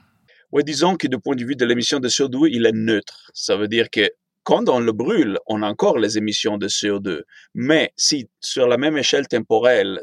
Oui, 0.52 0.64
disons 0.64 0.96
que 0.96 1.06
du 1.06 1.18
point 1.18 1.36
de 1.36 1.44
vue 1.44 1.54
de 1.54 1.64
l'émission 1.64 2.00
de 2.00 2.08
CO2, 2.08 2.48
il 2.50 2.66
est 2.66 2.72
neutre. 2.72 3.30
Ça 3.34 3.56
veut 3.56 3.68
dire 3.68 3.88
que 3.88 4.10
quand 4.50 4.68
on 4.68 4.80
le 4.80 4.90
brûle, 4.90 5.38
on 5.46 5.62
a 5.62 5.68
encore 5.68 5.96
les 5.96 6.18
émissions 6.18 6.58
de 6.58 6.66
CO2. 6.66 7.20
Mais 7.54 7.92
si 7.96 8.28
sur 8.40 8.66
la 8.66 8.78
même 8.78 8.98
échelle 8.98 9.28
temporelle 9.28 10.00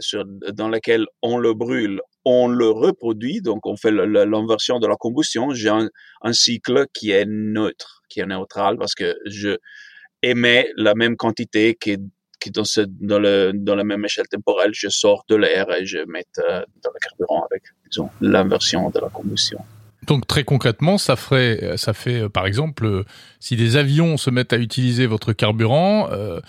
dans 0.53 0.69
laquelle 0.69 1.05
on 1.21 1.37
le 1.37 1.53
brûle, 1.53 1.99
on 2.23 2.47
le 2.47 2.69
reproduit, 2.69 3.41
donc 3.41 3.65
on 3.65 3.75
fait 3.75 3.91
l'inversion 3.91 4.79
de 4.79 4.87
la 4.87 4.95
combustion, 4.95 5.51
j'ai 5.51 5.67
un, 5.67 5.89
cycle 6.31 6.85
qui 6.93 7.11
est 7.11 7.25
neutre, 7.27 8.03
qui 8.07 8.21
est 8.21 8.25
neutral, 8.25 8.77
parce 8.77 8.95
que 8.95 9.17
je 9.25 9.57
émets 10.23 10.71
la 10.77 10.95
même 10.95 11.17
quantité 11.17 11.75
qui, 11.75 11.97
qui 12.39 12.49
dans, 12.49 12.63
dans 13.01 13.75
la 13.75 13.83
même 13.83 14.05
échelle 14.05 14.29
temporelle, 14.29 14.71
je 14.73 14.87
sors 14.87 15.25
de 15.27 15.35
l'air 15.35 15.69
et 15.73 15.85
je 15.85 15.97
mets 16.07 16.23
euh, 16.37 16.63
dans 16.83 16.91
le 16.93 16.99
carburant 17.01 17.45
avec, 17.51 17.63
disons, 17.91 18.09
l'inversion 18.21 18.89
de 18.91 18.99
la 19.01 19.09
combustion. 19.09 19.59
Donc 20.07 20.25
très 20.25 20.45
concrètement, 20.45 20.97
ça 20.97 21.17
ferait, 21.17 21.75
ça 21.75 21.93
fait 21.93 22.21
euh, 22.21 22.29
par 22.29 22.47
exemple, 22.47 22.85
euh, 22.85 23.03
si 23.41 23.57
des 23.57 23.75
avions 23.75 24.15
se 24.15 24.29
mettent 24.29 24.53
à 24.53 24.57
utiliser 24.57 25.05
votre 25.05 25.33
carburant, 25.33 26.09
euh, 26.11 26.39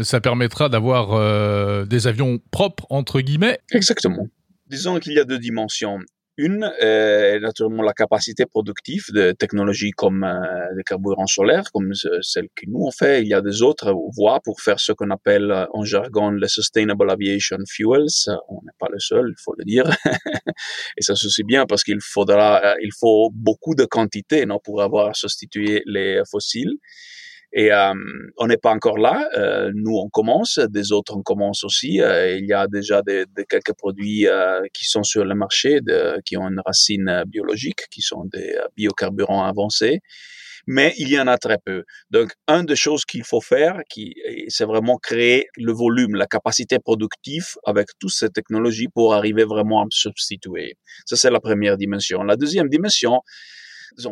ça 0.00 0.20
permettra 0.20 0.68
d'avoir 0.68 1.86
des 1.86 2.06
avions 2.06 2.38
propres 2.52 2.86
entre 2.90 3.20
guillemets? 3.20 3.58
Exactement. 3.72 4.28
Disons 4.68 5.00
qu'il 5.00 5.14
y 5.14 5.18
a 5.18 5.24
deux 5.24 5.38
dimensions. 5.38 5.98
Une 6.40 6.72
est 6.78 7.40
naturellement 7.40 7.82
la 7.82 7.92
capacité 7.92 8.46
productive 8.46 9.06
de 9.12 9.32
technologies 9.32 9.90
comme 9.90 10.22
euh, 10.22 10.38
les 10.76 10.84
carburants 10.84 11.26
solaires, 11.26 11.64
comme 11.72 11.92
celle 12.22 12.46
que 12.54 12.64
nous 12.68 12.78
on 12.78 12.92
fait. 12.92 13.22
Il 13.22 13.28
y 13.28 13.34
a 13.34 13.40
des 13.40 13.60
autres 13.62 13.92
voies 14.16 14.38
pour 14.44 14.60
faire 14.60 14.78
ce 14.78 14.92
qu'on 14.92 15.10
appelle 15.10 15.50
euh, 15.50 15.66
en 15.72 15.82
jargon 15.82 16.30
les 16.30 16.46
Sustainable 16.46 17.10
Aviation 17.10 17.58
Fuels. 17.66 18.06
On 18.48 18.62
n'est 18.62 18.78
pas 18.78 18.86
le 18.88 19.00
seul, 19.00 19.34
il 19.36 19.42
faut 19.42 19.54
le 19.58 19.64
dire. 19.64 19.90
Et 20.96 21.02
ça 21.02 21.16
se 21.16 21.28
bien 21.42 21.66
parce 21.66 21.82
qu'il 21.82 22.00
faudra, 22.00 22.64
euh, 22.64 22.74
il 22.82 22.92
faut 22.96 23.30
beaucoup 23.34 23.74
de 23.74 23.84
quantité 23.84 24.46
non, 24.46 24.60
pour 24.62 24.80
avoir 24.80 25.16
substitué 25.16 25.82
les 25.86 26.22
fossiles. 26.30 26.76
Et 27.52 27.72
euh, 27.72 27.94
on 28.36 28.46
n'est 28.46 28.58
pas 28.58 28.72
encore 28.72 28.98
là. 28.98 29.28
Euh, 29.36 29.70
nous, 29.74 29.96
on 29.96 30.08
commence. 30.08 30.58
Des 30.58 30.92
autres, 30.92 31.16
on 31.16 31.22
commence 31.22 31.64
aussi. 31.64 32.00
Euh, 32.00 32.36
il 32.36 32.46
y 32.46 32.52
a 32.52 32.66
déjà 32.66 33.00
des, 33.02 33.24
des 33.36 33.44
quelques 33.44 33.74
produits 33.74 34.26
qui 34.74 34.84
sont 34.84 35.02
sur 35.02 35.24
le 35.24 35.34
marché, 35.34 35.80
de, 35.80 36.20
qui 36.24 36.36
ont 36.36 36.48
une 36.48 36.60
racine 36.64 37.24
biologique, 37.26 37.88
qui 37.90 38.02
sont 38.02 38.24
des 38.26 38.56
biocarburants 38.76 39.44
avancés. 39.44 40.00
Mais 40.66 40.92
il 40.98 41.08
y 41.08 41.18
en 41.18 41.26
a 41.26 41.38
très 41.38 41.56
peu. 41.64 41.84
Donc, 42.10 42.32
une 42.46 42.66
des 42.66 42.76
choses 42.76 43.06
qu'il 43.06 43.24
faut 43.24 43.40
faire, 43.40 43.80
qui, 43.88 44.14
c'est 44.48 44.66
vraiment 44.66 44.98
créer 44.98 45.46
le 45.56 45.72
volume, 45.72 46.14
la 46.14 46.26
capacité 46.26 46.78
productive 46.78 47.46
avec 47.64 47.86
toutes 47.98 48.12
ces 48.12 48.28
technologies 48.28 48.88
pour 48.88 49.14
arriver 49.14 49.44
vraiment 49.44 49.80
à 49.80 49.86
substituer. 49.88 50.74
Ça, 51.06 51.16
c'est 51.16 51.30
la 51.30 51.40
première 51.40 51.78
dimension. 51.78 52.22
La 52.22 52.36
deuxième 52.36 52.68
dimension, 52.68 53.22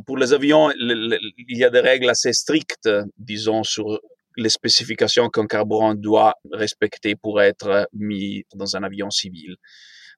pour 0.06 0.18
les 0.18 0.32
avions, 0.32 0.70
il 0.70 1.58
y 1.58 1.64
a 1.64 1.70
des 1.70 1.80
règles 1.80 2.10
assez 2.10 2.32
strictes, 2.32 2.88
disons, 3.18 3.62
sur 3.62 4.00
les 4.36 4.48
spécifications 4.48 5.28
qu'un 5.28 5.46
carburant 5.46 5.94
doit 5.94 6.34
respecter 6.52 7.16
pour 7.16 7.40
être 7.40 7.88
mis 7.92 8.44
dans 8.54 8.76
un 8.76 8.82
avion 8.82 9.10
civil. 9.10 9.56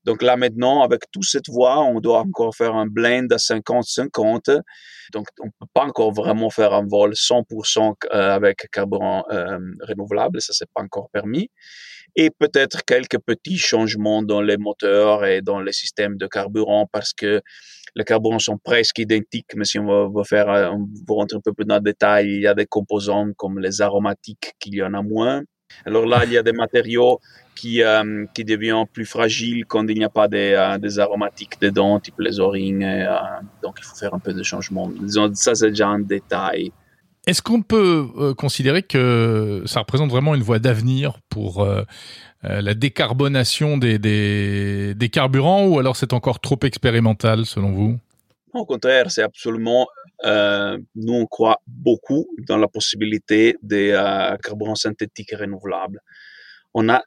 Donc 0.04 0.22
là 0.22 0.36
maintenant, 0.36 0.82
avec 0.82 1.10
toute 1.10 1.24
cette 1.24 1.48
voie, 1.48 1.80
on 1.80 2.00
doit 2.00 2.20
encore 2.20 2.54
faire 2.54 2.74
un 2.74 2.86
blend 2.86 3.26
à 3.30 3.36
50-50. 3.36 4.60
Donc 5.12 5.26
on 5.40 5.46
ne 5.46 5.50
peut 5.58 5.66
pas 5.74 5.84
encore 5.84 6.12
vraiment 6.12 6.50
faire 6.50 6.72
un 6.72 6.86
vol 6.86 7.12
100% 7.12 7.94
euh, 8.12 8.30
avec 8.30 8.68
carburant 8.72 9.24
euh, 9.30 9.58
renouvelable, 9.82 10.40
ça 10.40 10.52
c'est 10.52 10.70
pas 10.72 10.82
encore 10.82 11.10
permis. 11.10 11.50
Et 12.16 12.30
peut-être 12.30 12.84
quelques 12.84 13.18
petits 13.18 13.58
changements 13.58 14.22
dans 14.22 14.40
les 14.40 14.56
moteurs 14.56 15.24
et 15.24 15.42
dans 15.42 15.60
les 15.60 15.72
systèmes 15.72 16.16
de 16.16 16.26
carburant 16.26 16.86
parce 16.90 17.12
que 17.12 17.42
les 17.94 18.04
carburants 18.04 18.38
sont 18.38 18.58
presque 18.58 18.98
identiques, 18.98 19.54
mais 19.56 19.64
si 19.64 19.78
on 19.78 20.08
va, 20.08 20.24
faire, 20.24 20.48
euh, 20.48 20.70
on 20.70 20.88
va 21.08 21.14
rentrer 21.14 21.36
un 21.36 21.40
peu 21.40 21.52
plus 21.52 21.64
dans 21.64 21.76
le 21.76 21.80
détail, 21.80 22.26
il 22.28 22.42
y 22.42 22.46
a 22.46 22.54
des 22.54 22.66
composants 22.66 23.28
comme 23.36 23.58
les 23.58 23.80
aromatiques 23.80 24.54
qu'il 24.58 24.74
y 24.74 24.82
en 24.82 24.94
a 24.94 25.02
moins. 25.02 25.42
Alors 25.84 26.06
là, 26.06 26.24
il 26.24 26.32
y 26.32 26.38
a 26.38 26.42
des 26.42 26.52
matériaux 26.52 27.20
qui, 27.54 27.82
euh, 27.82 28.24
qui 28.34 28.44
deviennent 28.44 28.86
plus 28.90 29.04
fragiles 29.04 29.66
quand 29.66 29.86
il 29.88 29.98
n'y 29.98 30.04
a 30.04 30.08
pas 30.08 30.28
des, 30.28 30.52
euh, 30.52 31.02
aromatiques 31.02 31.60
dedans, 31.60 32.00
type 32.00 32.18
les 32.18 32.40
orines. 32.40 33.06
donc, 33.62 33.76
il 33.78 33.84
faut 33.84 33.96
faire 33.96 34.14
un 34.14 34.18
peu 34.18 34.32
de 34.32 34.42
changement. 34.42 34.88
Disons, 34.88 35.32
ça, 35.34 35.54
c'est 35.54 35.70
déjà 35.70 35.88
un 35.88 36.00
détail. 36.00 36.72
Est-ce 37.28 37.42
qu'on 37.42 37.60
peut 37.60 38.34
considérer 38.38 38.82
que 38.82 39.62
ça 39.66 39.80
représente 39.80 40.10
vraiment 40.10 40.34
une 40.34 40.42
voie 40.42 40.58
d'avenir 40.58 41.18
pour 41.28 41.62
euh, 41.62 41.82
la 42.42 42.72
décarbonation 42.72 43.76
des, 43.76 45.10
carburants 45.12 45.66
ou 45.66 45.78
alors 45.78 45.94
c'est 45.94 46.14
encore 46.14 46.40
trop 46.40 46.58
expérimental 46.62 47.44
selon 47.44 47.72
vous? 47.72 47.98
Au 48.54 48.64
contraire, 48.64 49.10
c'est 49.10 49.22
absolument 49.22 49.86
euh, 50.24 50.78
nous, 50.94 51.12
on 51.12 51.26
croit 51.26 51.60
beaucoup 51.66 52.28
dans 52.38 52.56
la 52.56 52.66
possibilité 52.66 53.56
des 53.62 53.90
euh, 53.90 54.36
carburants 54.38 54.74
synthétiques 54.74 55.34
renouvelables. 55.38 56.00
On 56.74 56.88
a 56.88 57.02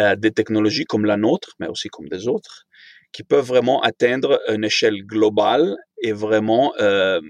euh, 0.00 0.16
des 0.16 0.32
technologies 0.32 0.84
comme 0.84 1.04
la 1.04 1.16
nôtre, 1.16 1.50
mais 1.60 1.68
aussi 1.68 1.88
comme 1.88 2.08
des 2.08 2.26
autres, 2.26 2.64
qui 3.12 3.22
peuvent 3.24 3.46
vraiment 3.46 3.80
atteindre 3.82 4.40
une 4.48 4.64
échelle 4.64 5.04
globale 5.04 5.76
et 6.02 6.12
vraiment, 6.12 6.72
euh, 6.80 7.20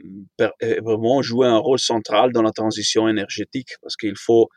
vraiment 0.83 1.23
jouer 1.23 1.47
un 1.47 1.59
rôle 1.59 1.79
central 1.79 2.33
dans 2.33 2.43
la 2.43 2.53
transition 2.53 3.09
énergétique, 3.09 3.71
parce 3.83 3.97
qu'il 3.97 4.17
faut 4.17 4.49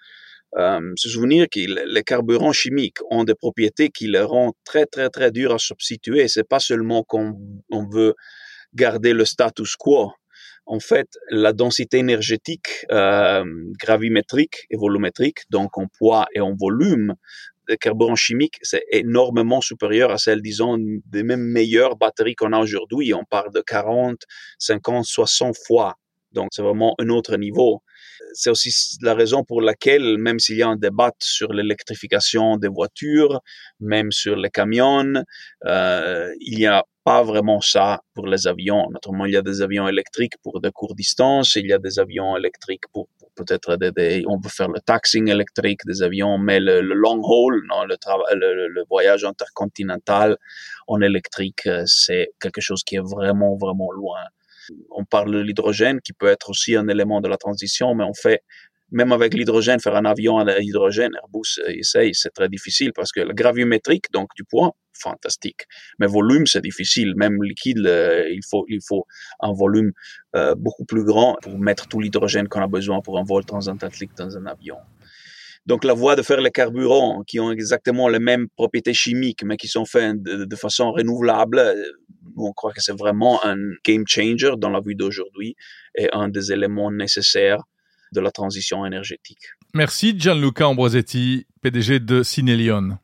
euh, 0.57 0.81
se 0.97 1.07
souvenir 1.07 1.47
que 1.49 1.59
les 1.59 2.03
carburants 2.03 2.51
chimiques 2.51 2.97
ont 3.09 3.23
des 3.23 3.35
propriétés 3.35 3.89
qui 3.89 4.07
les 4.07 4.21
rendent 4.21 4.53
très 4.65 4.85
très 4.85 5.09
très 5.09 5.31
durs 5.31 5.53
à 5.53 5.59
substituer. 5.59 6.27
C'est 6.27 6.47
pas 6.47 6.59
seulement 6.59 7.03
qu'on 7.03 7.39
on 7.71 7.87
veut 7.87 8.15
garder 8.73 9.13
le 9.13 9.23
status 9.23 9.75
quo. 9.77 10.11
En 10.65 10.79
fait, 10.79 11.07
la 11.29 11.53
densité 11.53 11.97
énergétique 11.97 12.85
euh, 12.91 13.43
gravimétrique 13.81 14.67
et 14.69 14.77
volumétrique, 14.77 15.39
donc 15.49 15.77
en 15.77 15.87
poids 15.87 16.25
et 16.35 16.41
en 16.41 16.53
volume, 16.55 17.15
des 17.71 17.77
carburants 17.77 18.15
chimiques, 18.15 18.57
c'est 18.61 18.83
énormément 18.91 19.61
supérieur 19.61 20.11
à 20.11 20.17
celle, 20.17 20.41
disons, 20.41 20.77
des 21.05 21.23
mêmes 21.23 21.43
meilleures 21.43 21.95
batteries 21.95 22.35
qu'on 22.35 22.53
a 22.53 22.59
aujourd'hui. 22.59 23.13
On 23.13 23.23
parle 23.23 23.51
de 23.53 23.61
40, 23.61 24.17
50, 24.59 25.05
60 25.05 25.55
fois. 25.65 25.95
Donc, 26.31 26.49
c'est 26.51 26.61
vraiment 26.61 26.95
un 26.99 27.09
autre 27.09 27.35
niveau 27.37 27.81
c'est 28.33 28.49
aussi 28.49 28.97
la 29.01 29.13
raison 29.13 29.43
pour 29.43 29.61
laquelle, 29.61 30.17
même 30.17 30.39
s'il 30.39 30.57
y 30.57 30.61
a 30.61 30.67
un 30.67 30.75
débat 30.75 31.11
sur 31.19 31.51
l'électrification 31.53 32.57
des 32.57 32.67
voitures, 32.67 33.41
même 33.79 34.11
sur 34.11 34.35
les 34.35 34.49
camions, 34.49 35.23
euh, 35.65 36.31
il 36.39 36.59
y 36.59 36.65
a 36.65 36.83
pas 37.03 37.23
vraiment 37.23 37.61
ça 37.61 38.01
pour 38.13 38.27
les 38.27 38.47
avions. 38.47 38.89
Naturellement, 38.91 39.25
il 39.25 39.33
y 39.33 39.37
a 39.37 39.41
des 39.41 39.61
avions 39.61 39.87
électriques 39.87 40.35
pour 40.43 40.61
de 40.61 40.69
courtes 40.69 40.95
distances, 40.95 41.55
il 41.55 41.67
y 41.67 41.73
a 41.73 41.79
des 41.79 41.99
avions 41.99 42.37
électriques 42.37 42.83
pour, 42.93 43.07
peut-être 43.35 43.75
des, 43.77 44.23
on 44.27 44.39
peut 44.39 44.49
faire 44.49 44.67
le 44.69 44.79
taxing 44.79 45.29
électrique 45.29 45.81
des 45.85 46.03
avions, 46.03 46.37
mais 46.37 46.59
le, 46.59 46.81
long 46.81 47.21
haul, 47.23 47.61
le, 47.87 48.83
voyage 48.89 49.23
intercontinental 49.23 50.37
en 50.87 51.01
électrique, 51.01 51.65
euh, 51.67 51.83
c'est 51.85 52.29
quelque 52.39 52.61
chose 52.61 52.83
qui 52.83 52.95
est 52.95 53.03
vraiment, 53.03 53.55
vraiment 53.55 53.91
loin. 53.91 54.19
On 54.91 55.05
parle 55.05 55.33
de 55.33 55.39
l'hydrogène 55.39 56.01
qui 56.01 56.13
peut 56.13 56.27
être 56.27 56.49
aussi 56.49 56.75
un 56.75 56.87
élément 56.87 57.19
de 57.21 57.27
la 57.27 57.37
transition, 57.37 57.95
mais 57.95 58.03
on 58.03 58.13
fait 58.13 58.43
même 58.91 59.11
avec 59.11 59.33
l'hydrogène, 59.33 59.79
faire 59.79 59.95
un 59.95 60.05
avion 60.05 60.37
à 60.37 60.59
l'hydrogène, 60.59 61.11
Airbus 61.15 61.59
essaye, 61.67 62.13
c'est 62.13 62.31
très 62.31 62.49
difficile 62.49 62.91
parce 62.93 63.11
que 63.11 63.21
le 63.21 63.33
graviométrique, 63.33 64.05
donc 64.11 64.29
du 64.35 64.43
poids, 64.43 64.75
fantastique. 65.01 65.65
Mais 65.99 66.07
volume, 66.07 66.45
c'est 66.45 66.61
difficile. 66.61 67.13
Même 67.15 67.41
liquide, 67.41 67.77
il 67.77 68.41
faut, 68.49 68.65
il 68.67 68.79
faut 68.87 69.05
un 69.39 69.53
volume 69.53 69.91
euh, 70.35 70.55
beaucoup 70.55 70.85
plus 70.85 71.03
grand 71.03 71.37
pour 71.41 71.57
mettre 71.57 71.87
tout 71.87 71.99
l'hydrogène 71.99 72.47
qu'on 72.47 72.61
a 72.61 72.67
besoin 72.67 73.01
pour 73.01 73.17
un 73.17 73.23
vol 73.23 73.45
transatlantique 73.45 74.11
dans 74.17 74.37
un 74.37 74.45
avion. 74.45 74.77
Donc 75.67 75.83
la 75.83 75.93
voie 75.93 76.15
de 76.15 76.23
faire 76.23 76.41
les 76.41 76.49
carburants 76.49 77.23
qui 77.25 77.39
ont 77.39 77.51
exactement 77.51 78.07
les 78.07 78.19
mêmes 78.19 78.47
propriétés 78.55 78.93
chimiques, 78.93 79.43
mais 79.43 79.57
qui 79.57 79.67
sont 79.67 79.85
faits 79.85 80.21
de, 80.21 80.45
de 80.45 80.55
façon 80.55 80.91
renouvelable, 80.91 81.59
euh, 81.59 81.83
on 82.37 82.51
croit 82.51 82.73
que 82.73 82.81
c'est 82.81 82.97
vraiment 82.97 83.43
un 83.45 83.57
game 83.85 84.03
changer 84.07 84.53
dans 84.57 84.69
la 84.69 84.79
vie 84.79 84.95
d'aujourd'hui 84.95 85.55
et 85.95 86.09
un 86.13 86.29
des 86.29 86.51
éléments 86.51 86.91
nécessaires 86.91 87.61
de 88.11 88.21
la 88.21 88.31
transition 88.31 88.85
énergétique. 88.85 89.51
Merci 89.73 90.13
Gianluca 90.17 90.67
Ambrosetti, 90.67 91.45
PDG 91.61 91.99
de 91.99 92.23
Cinelion. 92.23 92.97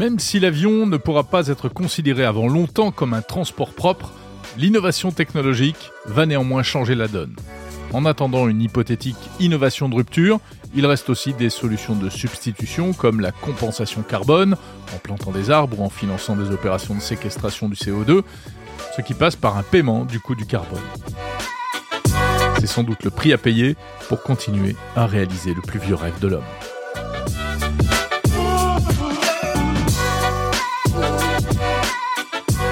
Même 0.00 0.18
si 0.18 0.40
l'avion 0.40 0.86
ne 0.86 0.96
pourra 0.96 1.24
pas 1.24 1.48
être 1.48 1.68
considéré 1.68 2.24
avant 2.24 2.48
longtemps 2.48 2.90
comme 2.90 3.12
un 3.12 3.20
transport 3.20 3.74
propre, 3.74 4.14
l'innovation 4.56 5.10
technologique 5.10 5.90
va 6.06 6.24
néanmoins 6.24 6.62
changer 6.62 6.94
la 6.94 7.06
donne. 7.06 7.36
En 7.92 8.04
attendant 8.04 8.46
une 8.48 8.62
hypothétique 8.62 9.16
innovation 9.40 9.88
de 9.88 9.96
rupture, 9.96 10.38
il 10.74 10.86
reste 10.86 11.10
aussi 11.10 11.32
des 11.34 11.50
solutions 11.50 11.96
de 11.96 12.08
substitution 12.08 12.92
comme 12.92 13.20
la 13.20 13.32
compensation 13.32 14.02
carbone, 14.02 14.56
en 14.94 14.98
plantant 14.98 15.32
des 15.32 15.50
arbres 15.50 15.80
ou 15.80 15.84
en 15.84 15.90
finançant 15.90 16.36
des 16.36 16.50
opérations 16.50 16.94
de 16.94 17.00
séquestration 17.00 17.68
du 17.68 17.74
CO2, 17.74 18.22
ce 18.96 19.02
qui 19.02 19.14
passe 19.14 19.34
par 19.34 19.56
un 19.56 19.64
paiement 19.64 20.04
du 20.04 20.20
coût 20.20 20.36
du 20.36 20.46
carbone. 20.46 20.80
C'est 22.60 22.68
sans 22.68 22.84
doute 22.84 23.02
le 23.02 23.10
prix 23.10 23.32
à 23.32 23.38
payer 23.38 23.76
pour 24.08 24.22
continuer 24.22 24.76
à 24.94 25.06
réaliser 25.06 25.54
le 25.54 25.62
plus 25.62 25.80
vieux 25.80 25.96
rêve 25.96 26.18
de 26.20 26.28
l'homme. 26.28 26.42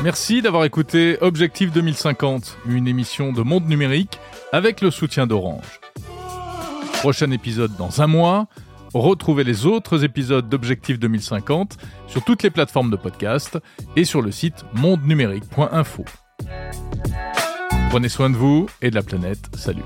Merci 0.04 0.42
d'avoir 0.42 0.64
écouté 0.64 1.18
Objectif 1.20 1.72
2050, 1.72 2.59
une 2.66 2.87
émission 2.87 3.33
de 3.33 3.42
Monde 3.42 3.66
Numérique 3.66 4.20
avec 4.53 4.81
le 4.81 4.91
soutien 4.91 5.27
d'Orange. 5.27 5.81
Prochain 6.95 7.31
épisode 7.31 7.77
dans 7.77 8.03
un 8.03 8.07
mois. 8.07 8.47
Retrouvez 8.95 9.45
les 9.45 9.67
autres 9.67 10.05
épisodes 10.05 10.49
d'Objectif 10.49 10.99
2050 10.99 11.77
sur 12.07 12.25
toutes 12.25 12.43
les 12.43 12.51
plateformes 12.51 12.91
de 12.91 12.97
podcast 12.97 13.59
et 13.97 14.05
sur 14.05 14.23
le 14.23 14.33
site 14.33 14.65
mondenumérique.info. 14.75 16.05
Prenez 17.91 18.09
soin 18.09 18.31
de 18.31 18.37
vous 18.37 18.67
et 18.83 18.91
de 18.91 18.95
la 18.95 19.03
planète. 19.03 19.51
Salut. 19.55 19.83